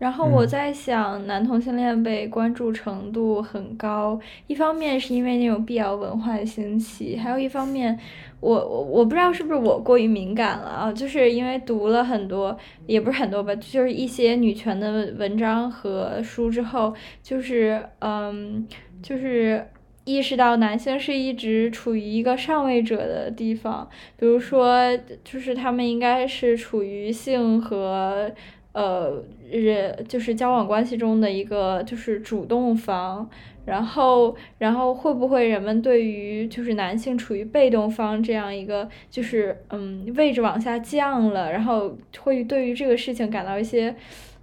[0.00, 7.98] 然后我在想，男同性恋被关注程度很高，一方面是因为那种 BL 文化的兴起，还有一方面，
[8.40, 18.66] 我我我不知道是不是我过于敏感了啊，就是因为读了很多，也不是很多吧，就是一些女权的文章和书之后，就是嗯，
[19.02, 19.68] 就是
[20.06, 23.86] 意识到男性是一直处于一个上位者的地方，
[24.16, 28.32] 比如说，就是他们应该是处于性和。
[28.72, 33.28] 呃，人就是交往关系中的一个就是主动方，
[33.64, 43.94] 然后然后会不会人们对于就是男性处于被动方这样一个就是嗯位置往下降了，然后会对于这个事情感到一些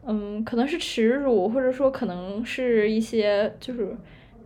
[0.06, 3.96] 嗯可能是耻辱，或者说可能是一些就是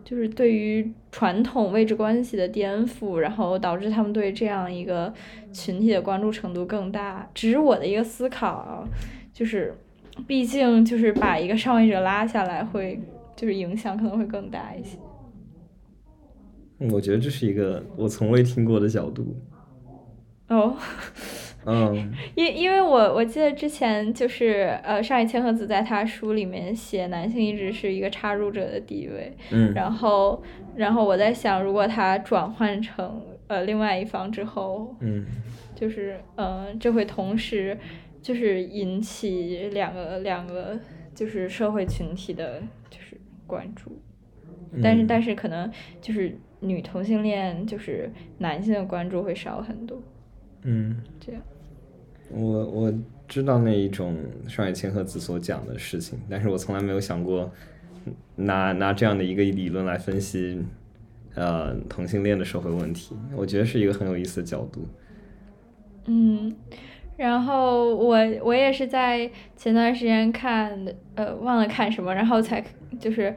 [0.03, 5.11] 就是对于传统位置关系的颠覆，然后导致他们对这样一个
[5.51, 8.87] 群体的关注程度更大，只是我的一个思考。
[9.41, 9.73] 就是，
[10.27, 13.01] 毕竟就是把一个上位者拉下来，会
[13.35, 14.99] 就是影响可能会更大一些。
[16.91, 19.35] 我觉得这是一个我从未听过的角度。
[20.49, 20.77] 哦。
[21.65, 22.13] 嗯。
[22.37, 29.35] 因因为我我记得之前就是呃上野千鹤子在他书里面写男性一直是一个插入者的地位。
[29.49, 29.73] 嗯。
[29.73, 30.43] 然后
[30.75, 35.25] 然后我在想，如果他转换成呃另外一方之后，嗯，
[35.73, 37.75] 就是嗯这会同时。
[38.21, 40.79] 就是引起两个两个
[41.15, 43.99] 就是社会群体的，就是关注，
[44.81, 50.01] 但是但是可能就是女同性恋就是男性的关注会少很多，
[50.61, 51.41] 嗯，这样。
[52.29, 52.93] 我我
[53.27, 54.15] 知道那一种
[54.47, 57.51] 上野千鹤子所讲的事情，但是我从来没有想过
[58.35, 60.63] 拿拿这样的一个理论来分析
[61.33, 64.87] 呃同性恋的社会问题，我觉得是一个很有意思的角度。
[66.05, 66.55] 嗯。
[67.17, 70.83] 然后我我也是在前段时间看，
[71.15, 72.63] 呃，忘了看什么，然后才
[72.99, 73.35] 就是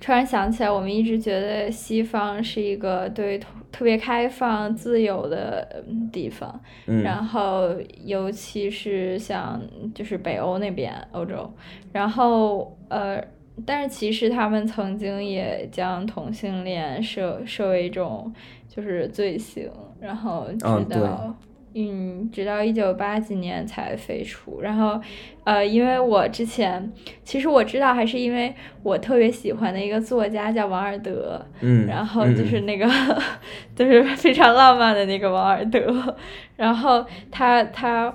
[0.00, 3.38] 突然想起来，我们一直觉得西方是一个对
[3.70, 6.60] 特别开放、自由的地方，
[7.04, 7.68] 然后
[8.04, 9.60] 尤其是像
[9.94, 11.48] 就是北欧那边，欧洲，
[11.92, 13.22] 然后呃，
[13.64, 18.32] 但是其实他们曾经也将同性恋设设为一种
[18.66, 21.32] 就是罪行，然后直到。
[21.74, 24.60] 嗯，直到一九八几年才飞出。
[24.60, 25.00] 然后，
[25.44, 31.44] 呃，因为我之前其实我知道，还是因为我特别喜欢的一个作家叫王尔德。
[31.60, 31.86] 嗯。
[31.86, 32.86] 然后就是那个，
[33.76, 36.16] 就是非常浪漫的那个王尔德。
[36.56, 38.14] 然后他他。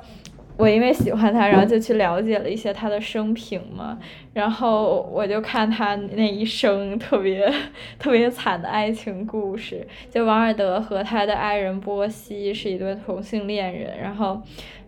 [0.57, 3.99] 我因为喜欢他，然后就去了解了一些他的生平嘛，
[4.33, 7.51] 然后我就看他那一生特别
[7.99, 9.85] 特别惨的爱情故事。
[10.09, 14.41] 就王尔德和他的爱人波西是一对同性恋人，然后，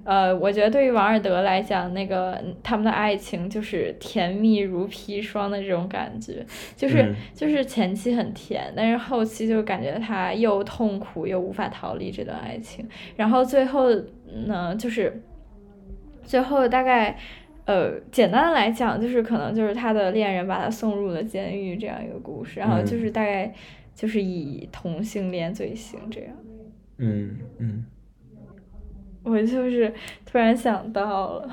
[0.06, 6.46] 呃，我觉得对于王尔德来讲，那个他们的爱情就是甜蜜如砒霜的这种感觉，
[6.78, 13.90] 就是就是前期很甜，但是后期就感觉他又痛苦又无法逃离这段爱情，然后最后
[14.46, 15.22] 呢，就是。
[16.28, 17.18] 最后大概，
[17.66, 23.52] 呃，简单的来讲，就是可能就是他的恋人把他送入了监狱这样一个故事，然后就是大概
[23.96, 26.30] 就是以同性恋罪行这样。
[26.98, 27.86] 嗯嗯。
[29.24, 29.94] 我就是
[30.26, 31.50] 突然想到了，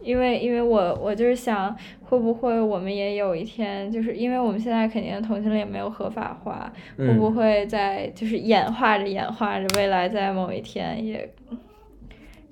[0.00, 11.28] 因为因为我我就是想，会不会我们也有一天，就是因为我们现在肯定同性恋没有合法化，会不会在就是演化着演化着，未来在某一天也。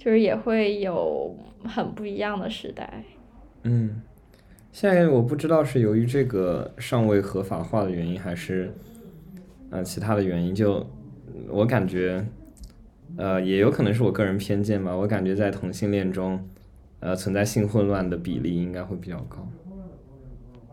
[0.04, 3.02] 就是也会有很不一样的时代。
[3.62, 4.02] 嗯，
[4.70, 8.70] 现在我不知道是由于这个尚未合法化的原因，还是
[9.70, 10.54] 呃其他的原因。
[10.54, 10.86] 就
[11.48, 12.22] 我感觉，
[13.16, 14.94] 呃，也有可能是我个人偏见吧。
[14.94, 16.38] 我感觉在同性恋中，
[17.00, 19.48] 呃，存在性混乱的比例应该会比较高。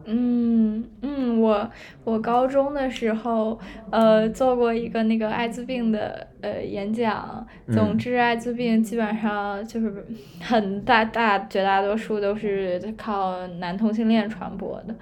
[0.04, 1.70] 嗯嗯，我
[2.06, 3.60] 我高中的时候，
[3.92, 7.46] 呃，做过一个那个艾滋病的呃演讲。
[7.72, 10.06] 总之，艾滋病基本上就是
[10.40, 14.96] 很大大绝大多数都是靠男同性恋传播的。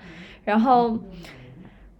[0.43, 0.97] 然后，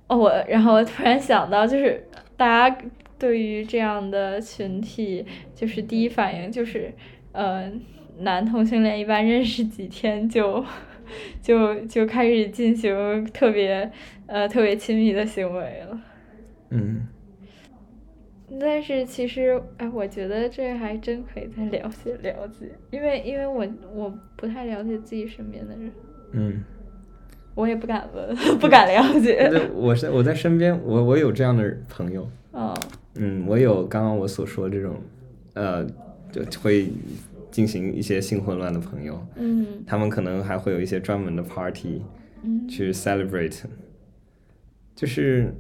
[0.08, 2.78] 哦，我然后突然想到，就是大家
[3.20, 6.92] 对于这样的群体，就是第一反应就是，
[7.32, 7.72] 呃，
[8.20, 10.66] 男同性恋一般认识几天就。
[11.42, 13.92] 就就开始进行特别
[14.28, 16.02] 呃特别亲密的行为了，
[16.70, 17.08] 嗯，
[18.60, 25.92] 但是其实哎，我觉得这还真可以再了解了解，因为因为我我不太了解自己身边的人，
[26.32, 26.64] 嗯，
[27.56, 29.50] 我也不敢问， 不敢了解。
[29.50, 32.74] 对，我是我在身边，我我有这样的朋友，嗯
[33.16, 34.96] 嗯，我有刚刚我所说这种，
[35.54, 35.86] 呃，
[36.32, 36.88] 就会
[37.52, 39.66] 进行一些性混乱的朋友，嗯。
[39.86, 42.02] 他们可能还会有一些专门的 party
[42.44, 42.68] 嗯。
[42.68, 43.62] 去 celebrate，
[44.96, 45.54] 就是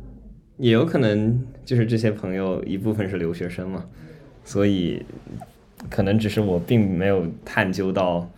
[0.57, 3.85] 也有可能就是这些朋友一部分是留学生嘛，
[4.43, 5.03] 所以
[5.89, 8.29] 可能只是我并没有探究到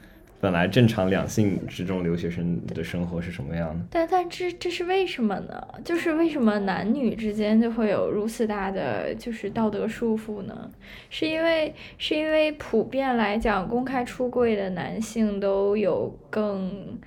[0.42, 3.86] 本来正常两性之中留学生的生活是什么样的。
[3.92, 5.68] 但但这这是为什么呢？
[5.86, 10.70] 就是为什么男女之间就会有如此大的就是道德束缚呢？
[11.12, 16.98] 是因为是因为普遍来讲，公开出柜的男性都有更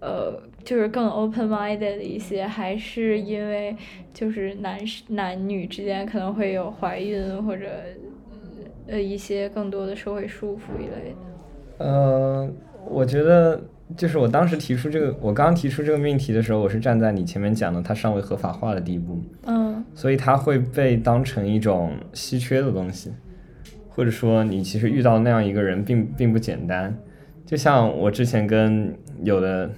[0.00, 3.76] 呃就是更 open minded 的一些，还是因为
[4.14, 7.66] 就是男男女之间可能会有怀孕或者
[8.86, 11.33] 呃一些更多的社会束缚一类的？
[11.84, 12.48] 呃，
[12.86, 13.60] 我觉得
[13.94, 23.12] 就是我当时提出这个，我刚提出这个命题的时候，我是站在你前面讲的它尚未合法化的地步，嗯所以它会被当成一种稀缺的东西，
[23.90, 26.96] 或者说你其实遇到那样一个人并并不简单。
[27.44, 29.70] 就像我之前跟有的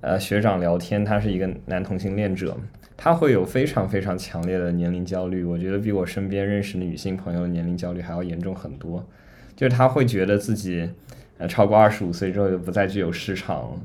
[0.00, 2.56] 呃学长聊天，他是一个男同性恋者，
[2.96, 9.06] 他会有非常非常强烈的年龄焦虑，我觉得比我身边认识的女性朋友的年龄焦虑还要严重很多。
[9.54, 10.88] 就是他会觉得自己
[11.38, 13.80] 呃超过二十五岁之后就不再具有市场了。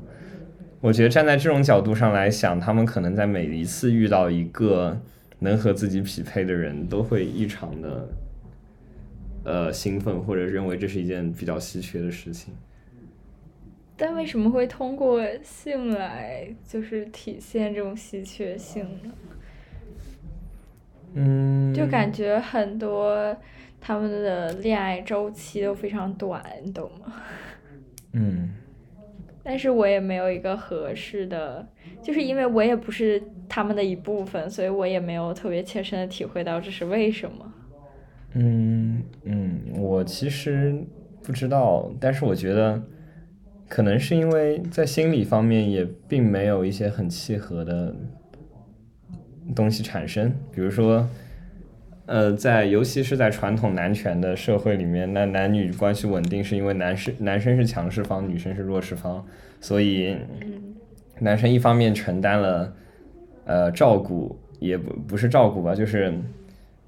[0.80, 5.00] 我觉得站在这种角度上来想，他们可能在每一次遇到一个
[5.38, 8.08] 能和自己匹配的人，都会异常的
[9.44, 12.52] 呃兴奋，或者认为这是一件比较稀缺的事情。
[13.96, 19.12] 但为什么会通过性来就是体现这种稀缺性呢？
[21.14, 23.34] 嗯，就感觉很多
[23.80, 27.22] 他们的恋爱周期都非常短，你懂吗？
[28.14, 28.50] 嗯
[29.42, 31.68] 但是我也没有一个合适的，
[32.00, 37.52] 就是因为我也不是他们的一部分，所以我也没有特别切身的体会到这是为什么。
[38.32, 40.82] 嗯嗯，我其实
[41.22, 42.82] 不知道，但是我觉得
[43.68, 47.94] 可能是因为在心理方面也并没有一些很契合的
[49.54, 51.06] 东西产生，比如说，
[52.06, 59.24] 呃，在尤其是在传统男权的社会里面，那男女关系稳定是因为男士男生是强势方，女生是弱势方，
[59.58, 60.74] 所以嗯
[61.20, 62.74] 男生一方面承担了
[63.46, 66.12] 呃照顾，也不不是照顾吧，就是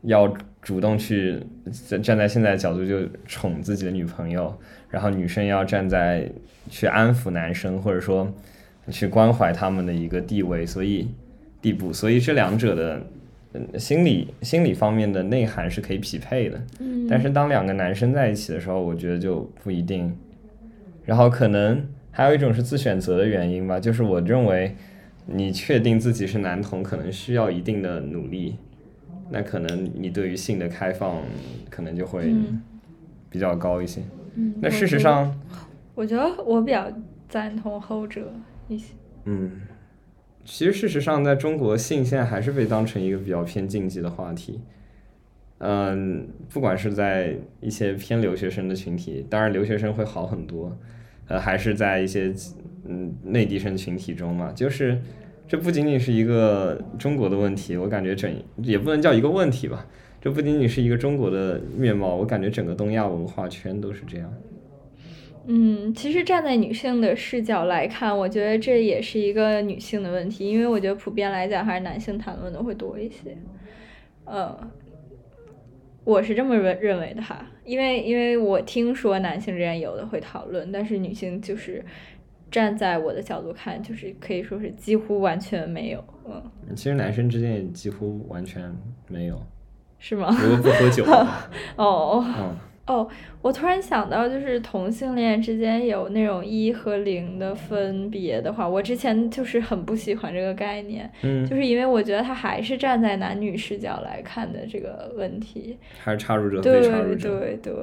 [0.02, 0.28] 要
[0.60, 1.40] 主动去
[1.88, 4.54] 站站在现在的角度就宠自己的女朋友，
[4.90, 6.30] 然后女生要站在
[6.68, 8.30] 去安抚男生或者说
[8.90, 11.08] 去关怀他们的一个地位，所以
[11.62, 13.02] 地步，所以这两者的。
[13.54, 20.14] 嗯心理心理方面的内涵是可以匹配的，嗯，但是当两个男生在一起的时候，我觉得就不一定。
[21.04, 24.74] 然后可能还有一种是自选择的原因吧，就是我认为
[25.26, 28.56] 你确定自己是男同，可能需要一定的努力，
[29.30, 31.22] 那可能你对于性的开放
[31.70, 32.60] 可能就会嗯
[33.30, 34.02] 比较高一些。
[34.34, 35.32] 嗯那事实上，
[35.94, 36.92] 我觉得我比较
[37.28, 38.32] 赞同后者
[38.68, 38.92] 一些。
[39.24, 39.50] 嗯，
[40.46, 44.60] 其实事实上，在中国性现在还是被当成一个比较偏禁忌的话题。
[45.58, 50.76] 嗯，不管是在一些偏留学生的群体，当然留学生会好很多，
[51.26, 52.32] 呃，还是在一些
[52.84, 55.00] 嗯内地生群体中嘛，就是
[55.48, 59.86] 这不仅仅是一个中国的问题，我感觉整也不能叫一个问题吧，
[60.20, 64.32] 这不仅仅是一个中国的面貌，我感觉整个东亚文化圈都是这样。
[65.48, 73.36] 嗯，其实站在女性的视角来看，我觉得这也是一个女性的问题，因为我觉得普遍来讲还是男性谈论的会多一些。
[74.24, 74.58] 呃，
[76.02, 81.84] 我是这么认认为的哈，因为因为我听说男性之间有的会讨论，但是女性就是
[82.50, 86.42] 站在我的角度看，就是可以说是几乎完全没有，嗯，
[86.74, 88.74] 其实男生之间也几乎完全
[89.06, 89.40] 没有，
[90.00, 90.36] 是吗？
[90.42, 91.04] 如果不喝酒，
[91.78, 92.24] 哦。
[92.36, 92.56] 嗯。
[92.86, 93.08] 哦，
[93.42, 105.76] 我突然想到，就是同性恋之间有那种一和零的分别的话，我之前就是很不喜欢这个概念，嗯，就是因为我觉得他还是站在男女视角来看的这个问题。
[105.98, 107.40] 还是插入者对非插入者。
[107.40, 107.74] 对对，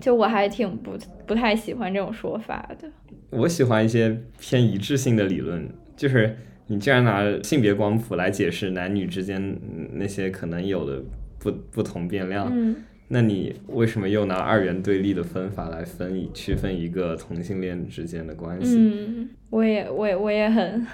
[0.00, 0.92] 就我还挺不
[1.26, 2.88] 不太喜欢这种说法的。
[3.28, 6.34] 我喜欢一些偏一致性的理论，就是
[6.68, 11.02] 你既然拿性别光谱来解释男女之间嗯那些可能有的
[11.38, 12.74] 不不同变量，嗯
[13.08, 18.76] 那你为什么又拿二元对立的分法来分一区分一个同性恋之间的关系？
[18.78, 20.84] 嗯，我也我也我也很，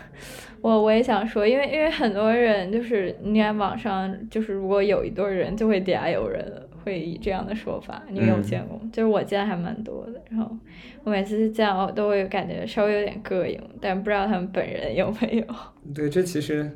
[0.61, 6.45] 我我也想说，因为因为很多人就是你看网上就是如果有一对人就会底下有人
[6.85, 8.91] 会以这样的说法，你有见过吗？
[8.93, 10.55] 就是我见还蛮多的，然后
[11.05, 15.45] 我每次见我都会感觉稍微有点膈应，但不知道他们本人有没有。
[15.95, 16.71] 对，这其实，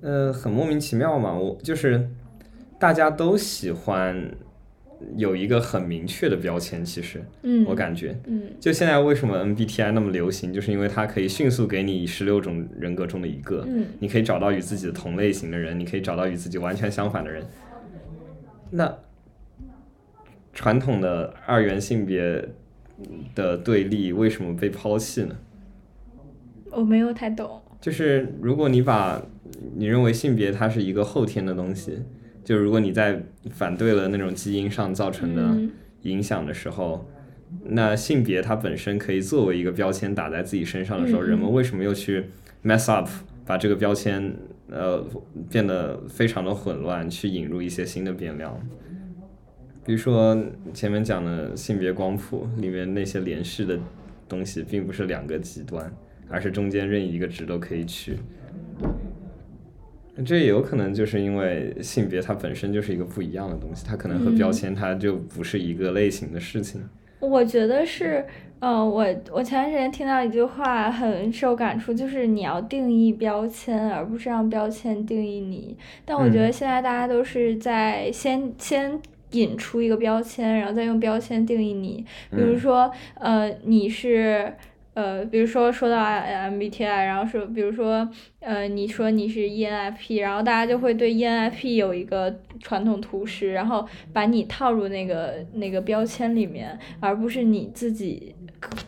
[0.00, 1.34] 呃，很莫名其妙嘛。
[1.34, 2.08] 我就是
[2.78, 4.30] 大家都喜欢
[5.16, 17.44] 有一个很明确的标签，其实，嗯，我感觉，嗯就现在为什么 MBTI 那么流行，就是因为它可以迅速给你十六种人格中的一个，嗯你可以找到与自己的同类型的人，你可以找到与自己完全相反的人。
[18.70, 18.98] 那
[20.52, 22.48] 传统的二元性别
[23.34, 25.36] 的对立为什么被抛弃呢？
[26.70, 27.62] 我没有太懂。
[27.80, 29.22] 就是如果你把
[29.76, 32.00] 你认为性别它是一个后天的东西，
[32.48, 35.70] 就如果你在反对了那种基因上造成的嗯
[36.04, 37.06] 影响的时候，
[37.62, 42.24] 那性别它本身可以作为一个标签打在自己身上的时候，人们为什么又去
[42.64, 43.06] mess up
[43.44, 44.34] 把这个标签
[44.70, 45.06] 呃
[45.50, 48.58] 变得非常的混乱，去引入一些新的变量？
[49.84, 50.34] 比如说
[50.72, 53.78] 前面讲的性别光谱里面那些连续的
[54.26, 55.94] 东西，并不是两个极端，
[56.30, 58.16] 而是中间任意一个值都可以取。
[60.24, 66.80] 这也有可能就是因为性别它本身就是一个不一样的东西，它可能和标嗯签它就不是一个类型的事情。
[67.20, 68.24] 我觉得是，
[68.60, 75.76] 呃，我我前段时间听到一句话很受感触，就是你要定义标签，而不是让标签定义你。
[76.04, 79.00] 但我觉得嗯现在大家都是在先先
[79.32, 82.04] 引出一个标签，然后再用标签定义你。
[82.30, 84.52] 比如嗯说，呃，你是。
[84.98, 88.08] 呃，比如说说到 MBTI，然后说，比如说，
[88.40, 98.34] 呃，你说你是 ENFP，然后大家就会对 ENFP 有一个传统图示，然后把你套入那个那个标签里面，而不是你自己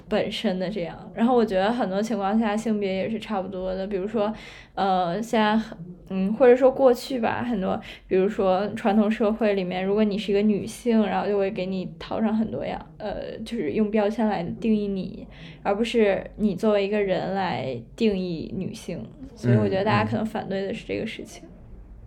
[0.08, 0.96] 本身的这样。
[1.14, 4.32] 然后我觉得很多情况下性别也是差不多的，比如说，
[4.74, 5.78] 呃，现在很
[6.12, 15.24] 嗯，或者说过去吧，很多，比如说传统社会里面，如果你是一个女性，然后就会给你套上很多样，呃，就是用标签来定义你，
[15.62, 19.06] 而不是你作为一个人来定义女性。
[19.36, 21.44] 所以我觉得大家可能反对的是这个事情。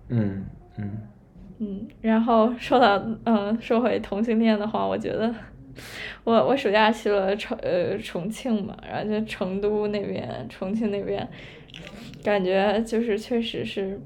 [0.09, 0.43] 嗯
[0.77, 0.97] 嗯
[1.59, 5.33] 嗯，然后说到嗯，说回同性恋的话，我觉得
[6.23, 11.27] 我我暑假去了重呃重庆嘛，然后就成都那边、重庆那边，
[12.23, 13.99] 感觉就是确实是，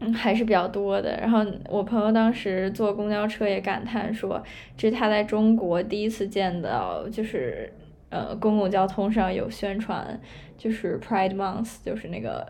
[0.00, 1.18] 嗯，还是比较多的。
[1.20, 4.42] 然后我朋友当时坐公交车也感叹说，
[4.76, 7.72] 这是他在中国第一次见到，就是
[8.10, 10.20] 呃公共交通上有宣传，
[10.56, 12.46] 就是 Pride Month，就是那个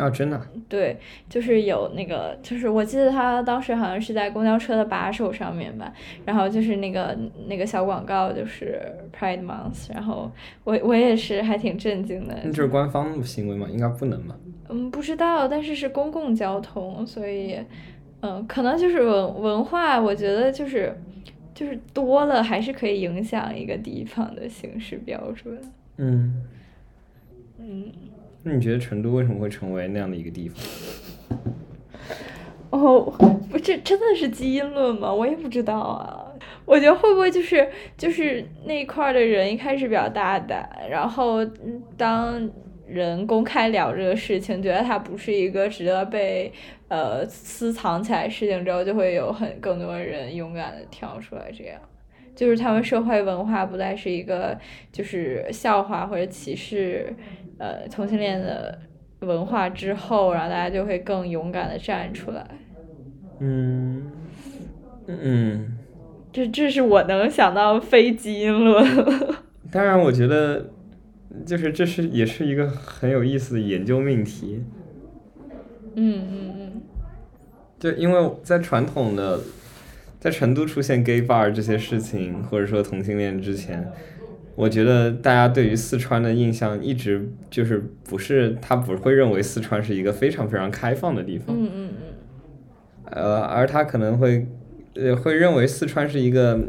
[0.00, 0.96] 啊，真的啊，对，
[1.28, 5.92] 就是有那个，就是我记得他当时好像是在公交车的把手上面吧，
[6.24, 8.80] 然后就是那个那个小广告就是
[9.16, 10.30] Pride Month，然后
[10.64, 13.68] 我我也是还挺震惊的，那这是官方的行为吗？
[13.70, 14.34] 应该不能吧？
[14.70, 17.58] 嗯，不知道，但是是公共交通，所以
[18.22, 20.94] 嗯，可能就是文文化，我觉得就是
[21.54, 25.60] 就是多了还是可以影响一个地方的行事标准，
[25.98, 26.42] 嗯，
[27.58, 27.92] 嗯。
[28.42, 30.64] 那你觉得成都为什么会成为那样的一个地方？
[32.70, 33.02] 哦，
[33.50, 35.12] 不，这真的是基因论吗？
[35.12, 36.26] 我也不知道啊。
[36.64, 37.68] 我觉得会不会就是
[37.98, 42.48] 就是那一块儿的人一开始比较大胆，然后嗯当
[42.86, 46.52] 人公开聊这个事情，觉得它不是一个值得被
[46.88, 51.80] 呃私藏起来事情之后，就会有很更多人勇敢的跳出来，这样。
[52.40, 54.58] 就是他们社会文化不再是一个
[54.90, 57.14] 就是笑话或者歧视
[57.58, 58.78] 呃同性恋的
[59.18, 62.46] 文化之后，然后大家就会更勇敢的站出来。
[63.40, 64.10] 嗯
[65.06, 65.76] 嗯，
[66.32, 68.82] 这这是我能想到非基因论。
[69.70, 70.70] 当然，我觉得
[71.44, 74.64] 就是这是也是一个很有意思的研究命题。
[75.94, 76.82] 嗯嗯嗯
[77.78, 79.38] 就因为在传统的，
[80.20, 83.90] 在成都出现 gay bar 这些事情，或者说同性恋之前，
[84.54, 91.90] 我觉得大家对于四川的印象一直就是不是他不会认为四川是一个非常非常开放的地方，嗯嗯
[93.06, 94.46] 呃，而他可能会
[94.94, 96.60] 呃会认为四川是一个。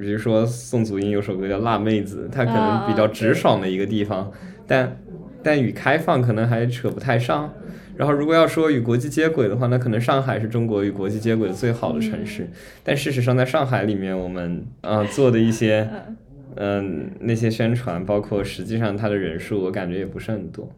[0.00, 4.30] 比如说宋祖英有首歌叫《辣妹子》，他可能比较直爽的一个地方，
[4.66, 4.98] 但
[5.40, 7.54] 但与开放可能还扯不太上。
[7.96, 12.48] 然后如果要说与国际接轨的话，那可能上海是中国与国际接轨的最好的城市。
[12.82, 16.16] 但事实上，在上海里面，我们啊、呃做的一些嗯
[16.56, 20.68] 嗯、那些宣传，包括实际上它的人数，我感觉也不是很多。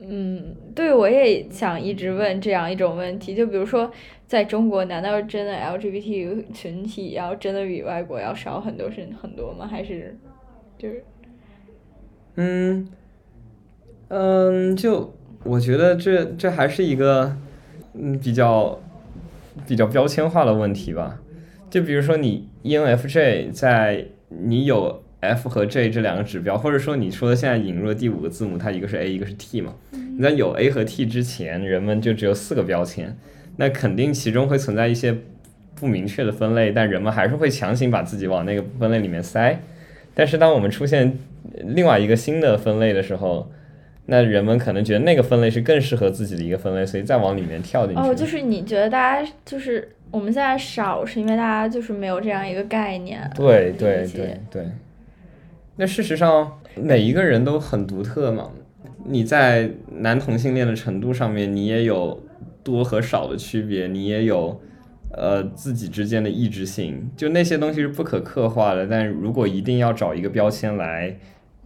[0.00, 3.90] 嗯，对，我也想一直问这样一种问题，就比如说，
[4.28, 9.66] 在中国，难道是真的 LGBT 群体要真的比外国要少很多是很多吗？
[9.66, 10.16] 还是
[10.78, 11.02] 就是
[12.36, 12.86] 嗯
[14.06, 15.12] 嗯，就
[15.48, 17.34] 我觉得这这还是一个
[17.94, 18.78] 嗯比较
[19.66, 21.18] 比较标签化的问题吧。
[21.70, 29.74] 就比如说你 ENFJ 在你有 F 和 J 这两个指标，或者说你说的现在引入的第五个字母，它一个是 A，一个是 T 嘛。
[29.90, 33.16] 你在有 A 和 T 之前，人们就只有四个标签，
[33.56, 35.16] 那肯定其中会存在一些
[35.74, 39.60] 不明确的分类，但人们还是会强行把自己往那个分类里面塞。
[40.14, 41.18] 但是当我们出现
[41.64, 43.50] 另外一个新的分类的时候，
[44.10, 48.00] 那人们可能觉得那个分类是更适合自己的一个分类，所以再往里面跳进去。
[48.00, 53.30] 哦，就是你觉得大家就是我们现在少，是因为大家就是没有这样一个概念。
[53.34, 54.66] 对对对对。
[55.76, 58.50] 那事实上，每一个人都很独特嘛。
[59.04, 62.26] 你在男同性恋的程度上面，你也有
[62.64, 64.58] 多和少的区别，你也有
[65.12, 68.86] 呃自己之间的异质性，就那些东西是不可刻画的。
[68.86, 71.14] 但如果一定要找一个标签来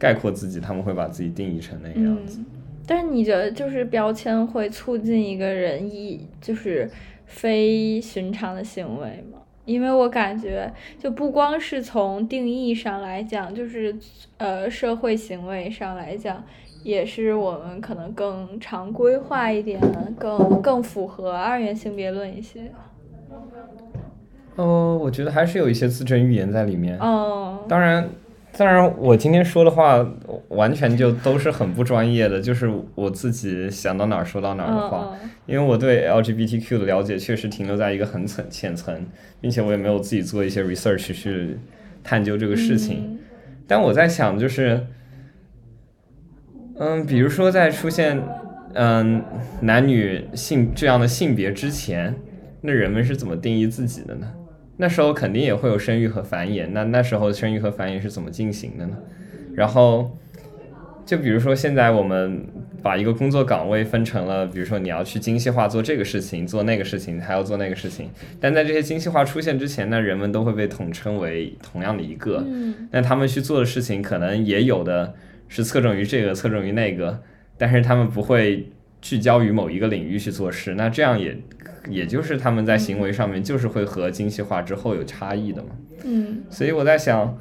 [0.03, 2.41] 概括自己，他们会把自己定义成那个样子。
[2.85, 6.91] 但是你觉得，就是标签会促进一个人一就是
[7.25, 9.39] 非寻常的行为吗？
[9.65, 13.95] 因为我感觉，就不光是从定义上来讲，就是
[14.39, 16.45] 呃社会行为上来讲，
[16.83, 19.81] 也是我们可能更常规化一点，
[20.19, 22.73] 更更符合二元性别论一些。
[24.57, 26.99] 哦，我觉得还是有一些自证预言在里面。
[26.99, 27.61] 哦。
[27.69, 28.11] 当然。
[28.57, 30.07] 当然，我今天说的话
[30.49, 35.17] 完全就都是很不专业的，就是我自己想到哪儿说到哪儿的话。
[35.47, 39.07] 因为我对 LGBTQ 的了解确实停留在一个很层浅层，
[39.41, 41.59] 并且我也没有自己做一些 research 去
[42.05, 43.19] 探究这个事情。
[43.67, 44.87] 但我在想，就是，
[46.79, 48.23] 嗯，比如说在出现
[48.75, 49.25] 嗯
[49.63, 52.15] 男女性这样的性别之前，
[52.61, 54.31] 那人们是怎么定义自己的呢？
[54.83, 58.97] 那时候肯定也会有生育和繁衍，那那时候生育和繁衍是怎么进行的呢？
[59.55, 60.19] 然后，
[61.07, 62.45] 就比如说现在我们
[62.83, 68.11] 把一个工作岗位分成了，比如说你要去精细化做这个事情，做那个事情，还要做那个事情。
[68.41, 72.45] 但在这些精细化出现之前，那人们都会被统称为同样的一个。
[72.91, 75.15] 那他们去做的事情可能也有的
[75.47, 77.23] 是侧重于这个，侧重于那个，
[77.57, 78.69] 但是他们不会
[79.01, 80.75] 聚焦于某一个领域去做事。
[80.75, 81.39] 那这样也。
[81.89, 85.69] 也就是他们在行为上面就是会和精细化之后有差异的嘛。
[86.05, 86.43] 嗯。
[86.51, 87.39] 所以我在想，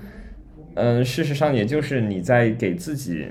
[0.75, 3.27] 嗯，事实上也就是你在给自己，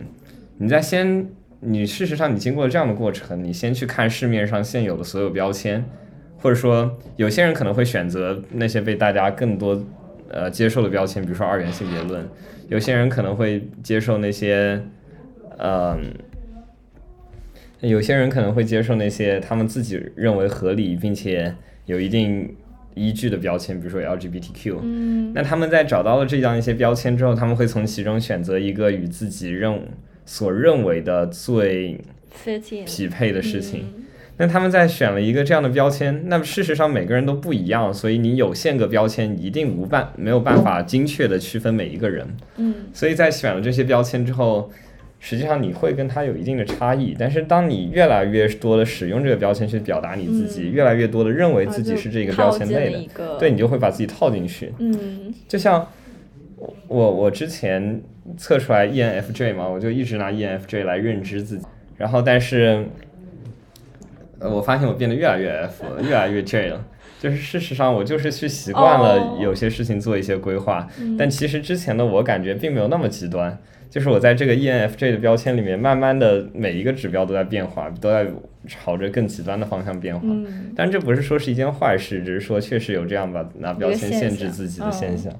[0.58, 1.26] 你在先，
[1.60, 5.84] 你事实上你经过了这样的过程，你先去看市面上现有的所有标签，
[6.38, 9.84] 或者说有些人可能会选择那些被大家更多
[10.28, 12.26] 呃接受的标签，比如说二元性别论，
[12.68, 14.80] 有些人可能会接受那些，
[15.58, 16.12] 嗯。
[17.88, 21.54] 有些人可能会接受那些他们自己认为合理并且
[21.86, 22.54] 有一定
[22.94, 24.76] 依据的标签，比如说 LGBTQ。
[24.82, 25.32] 嗯。
[25.34, 29.80] 那他们在找到了这样一些标签之后，他们会从其中选择一个与自己认
[30.26, 31.98] 所认为的最
[32.84, 33.86] 匹配的事情。
[34.36, 42.26] 那他们在选了一个这样的标签，那么事实上每个人都不一样，所以你有限个标签一定无办没有办法精确的区分每一个人。
[42.56, 42.74] 嗯。
[42.92, 44.70] 所以在选了这些标签之后。
[45.22, 54.72] 实际上你会跟他有一定的差异，但是当你越来越多的使用这个标签去表达你自己，越来越多的认为自己是这个标签内的，对你就会把自己套进去。
[54.78, 55.86] 嗯，就像
[56.88, 58.02] 我我之前
[58.38, 61.66] 测出来 ENFJ 嘛，我就一直拿 ENFJ 来认知自己，
[61.98, 62.86] 然后但是，
[64.38, 66.84] 呃，我发现我变得越来越 F，了越来越 J 了。
[67.20, 73.56] 就是事实上我就是去习惯了有些事情做一些规划，但其实之前的我感觉并没有那么极端。
[73.90, 78.26] 就是我在这个 ENFJ 的标签里面，慢慢的每一个指标都在变化，都在
[78.66, 80.22] 朝着更极端的方向变化。
[80.24, 80.72] 嗯。
[80.74, 85.30] 但这不是说是一件坏事，只是说确实有这样吧拿标签限制自己的现象。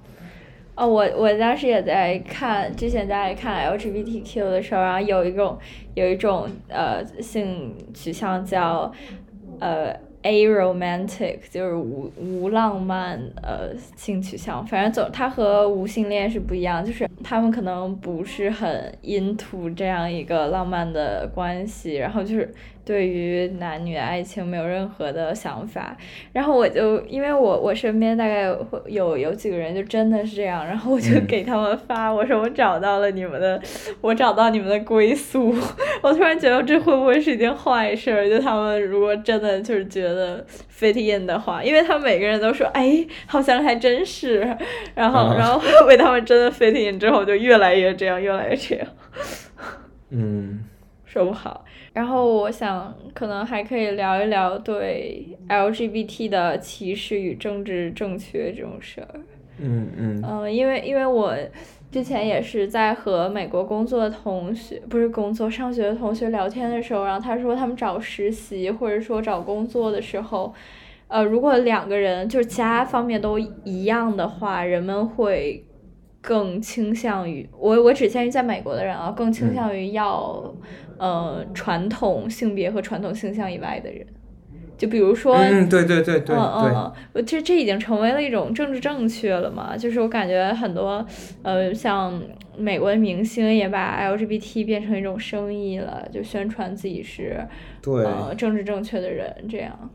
[0.75, 5.57] 哦，我我当时也在看，之前在看 LGBTQ 的时候，然后有一种
[5.95, 8.93] 有一种呃性取向叫
[9.61, 9.97] 呃。
[10.23, 22.53] A romantic 就是无无浪漫呃性取向，反正总它和无性恋是不一样，就是他们可能不是很 into 这样一个浪漫的关系，然后就是。
[22.91, 25.97] 对于男女爱情没有任何的想法，
[26.33, 33.63] 然后我就因为我我身边大概会有有几个人就真的是这样，然后我就给他们发我说我找到了你们的，
[34.01, 35.55] 我找到你们的归宿，
[36.03, 38.29] 我突然觉得这会不会是一件坏事？
[38.29, 40.45] 就他们如果真的就是觉得
[40.77, 44.41] fit in 的话，因为他们每个人都说哎好像还真是，
[44.97, 48.87] 然后然后为他们真的 fit in 之后就越来越这样越来越这样，
[50.11, 50.65] 嗯，
[51.11, 51.65] 说不好。
[51.93, 59.09] 然后我想，可能还可以聊一聊对 LGBT 的歧视与政治正确这种事儿。
[59.59, 60.23] 嗯嗯。
[60.25, 61.35] 嗯，因为因为我
[61.91, 70.55] 之前也是在和美国工作的同学，不是工作上学的同学聊天的时候，然后他说他们找实习或者说找工作的时候，
[71.09, 75.65] 呃，如果两个人就是其他方面都一样的话，人们会
[76.23, 80.55] 更倾向于我我只限于在美国的人啊，更倾向于要、
[81.01, 84.07] 呃传统性别和传统性向以外的人。
[84.79, 89.77] 就比如说，嗯，对对对对嗯嗯这这已经成为了一种政治正确了嘛？
[89.77, 91.05] 就是我感觉很多，
[91.43, 92.19] 呃，像
[92.57, 97.47] 美国的明星也把 LGBT 变成一种生意了，就宣传自己是
[97.83, 99.91] 对呃政治正确的人，这样。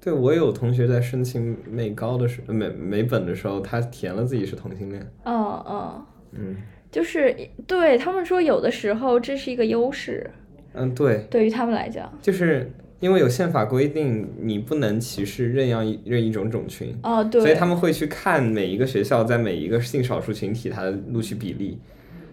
[0.00, 5.04] 对我有同学在申请美高的时美美本的时候，他填了自己是同性恋。
[5.24, 6.06] 嗯嗯，
[6.38, 6.56] 嗯
[6.88, 7.36] 就是
[7.66, 10.30] 对他们说，有的时候这是一个优势，
[10.74, 12.10] 嗯，对，对于他们来讲。
[12.22, 17.40] 就是因为有宪法规定，你不能歧视任样一任一种种群，哦，对。
[17.40, 21.78] 所以他们会去看每一个学校在每一个性少数群体它的录取比例。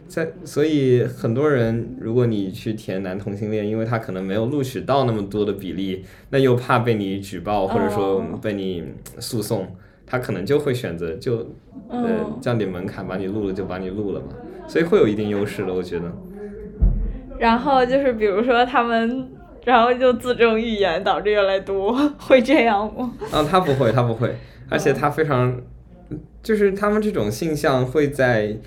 [0.07, 8.83] 在，所以很多人，如果你去填男同性恋，因为他可能没有录取到那么多的比例，那又怕被你举报或者说哦被你
[9.19, 9.67] 诉讼，
[10.05, 11.39] 他可能就会选择就
[11.89, 14.27] 呃嗯降点门槛，把你录了就把你录了嘛，
[14.65, 16.05] 所以会有一定优势的，我觉得。
[17.39, 19.29] 然后就是比如说他们，
[19.65, 23.13] 然后就自证预言，导致越来越多，会这样吗？
[23.31, 24.35] 啊，他不会，他不会，
[24.69, 25.61] 而且他非常，
[26.41, 28.57] 就是他们这种性向会在，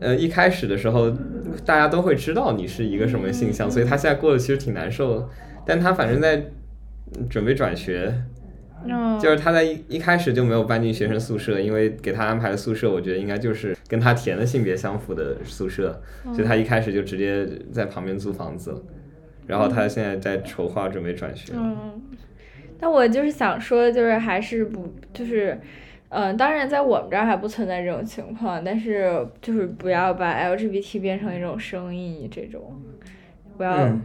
[0.00, 1.10] 呃，一开始的时候，
[1.64, 5.28] 大家都会知道你是一个什么性向，所以他现在过得其实挺难受的。
[5.66, 6.42] 但他反正在
[7.28, 8.12] 准备转学，
[8.84, 16.00] 嗯，就是他在一一开始就没有搬进学生宿舍，因为给他安排的宿舍，我觉得应该就是跟他填的性别相符的宿舍，
[16.34, 18.82] 所以他一开始就直接在旁边租房子了。
[19.46, 21.52] 然后他现在在筹划准备转学。
[21.56, 22.00] 嗯，
[22.78, 25.58] 但我就是想说，就是还是不就是，
[26.10, 32.80] 嗯、当然在我们这儿还不存在这种情况，但是就是不要把 LGBT 变成一种生意，这种
[33.56, 34.02] 不要、嗯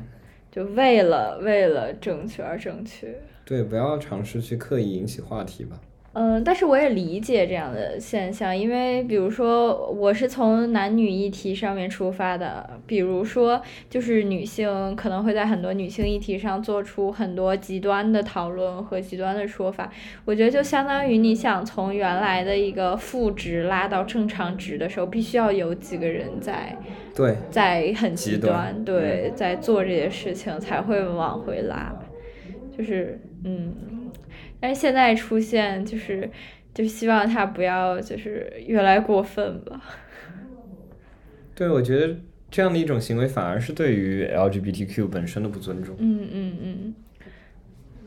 [0.54, 3.08] 就为了为了争取而正确。
[3.46, 5.80] 对，不要尝试去刻意引起话题吧。
[6.16, 19.92] 嗯，但是我也理解这样的现象，因为比如说我是从男女议题上面出发的，比如说就是女性可能会在很多女性议题上做出很多极端的讨论和极端的说法，
[20.24, 26.78] 我觉得就相当于你想从原来的一个负值拉到正常值的时候，必须要有几个人在
[27.16, 31.92] 对，在很极端，对，在做这些事情才会往回拉，
[32.78, 34.12] 就是嗯，
[34.60, 36.30] 但是现在出现就是
[36.74, 39.82] 就希望他不要就是越来越过分吧，
[41.56, 42.16] 对，我觉得
[42.50, 45.96] 这样的一种行为反而是对于 LGBTQ 本身的不尊重。
[46.00, 46.94] 嗯嗯嗯，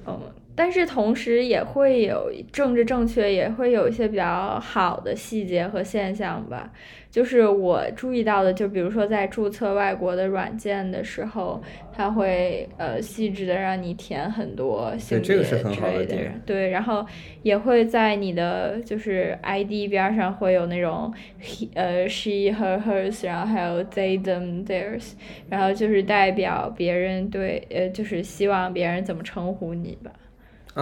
[0.07, 0.21] 嗯，
[0.57, 6.73] 但是同时也会有政治正确，也会有一些比较好的细节和现象吧。
[7.11, 17.07] 就是我注意到的，就比如说在注册外国的软件的时候，它会呃细致的让你填很多性别这个是很之好的点类的人，对，然后
[17.43, 21.11] 也会在你的就是 ID 边儿上会有那种
[21.43, 25.13] he 呃 she her hers，然后还有 they them theirs，
[25.49, 30.11] 然后就是代表别人对呃就是希望别人怎么称呼你吧。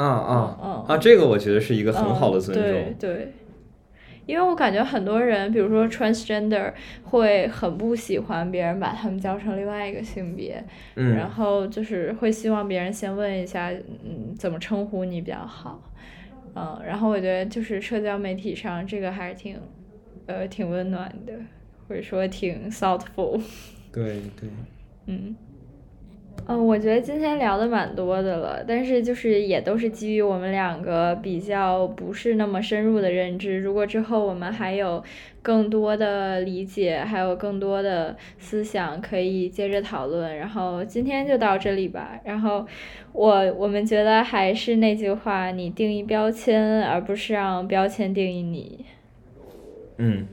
[0.01, 0.99] 啊啊嗯啊！
[0.99, 2.95] 这个我觉得是一个很好的尊重。
[2.99, 3.33] 对，
[4.27, 6.73] 因为我感觉很多人，比如说 transgender，
[7.05, 10.63] 会很不喜欢别人把他们叫成另外一个性别，
[10.97, 13.71] 嗯然嗯，后就是会希望别人先问一下，
[14.05, 15.81] 嗯，怎么称呼你比较好。
[16.57, 19.57] 嗯，然后我觉得就是社交媒体上这个还是挺，
[20.27, 21.33] 呃，挺温暖的，
[21.87, 23.41] 或者说挺 thoughtful。
[23.93, 24.49] 对对。
[25.07, 25.37] 嗯，
[26.47, 33.61] 嗯，我觉得今天聊的蛮多的了，但是就是也都是基于我们两个比较不是那么深入的认知。
[33.61, 35.03] 如果之后我们还有
[35.41, 40.37] 更多的理解，还有更多的思想，可以接着讨论。
[40.37, 42.21] 然后今天就到这里吧。
[42.25, 42.67] 然后
[43.13, 48.85] 我我们觉得还是那句话，你定义标签，而不是让标签定义你。
[49.97, 50.27] 嗯，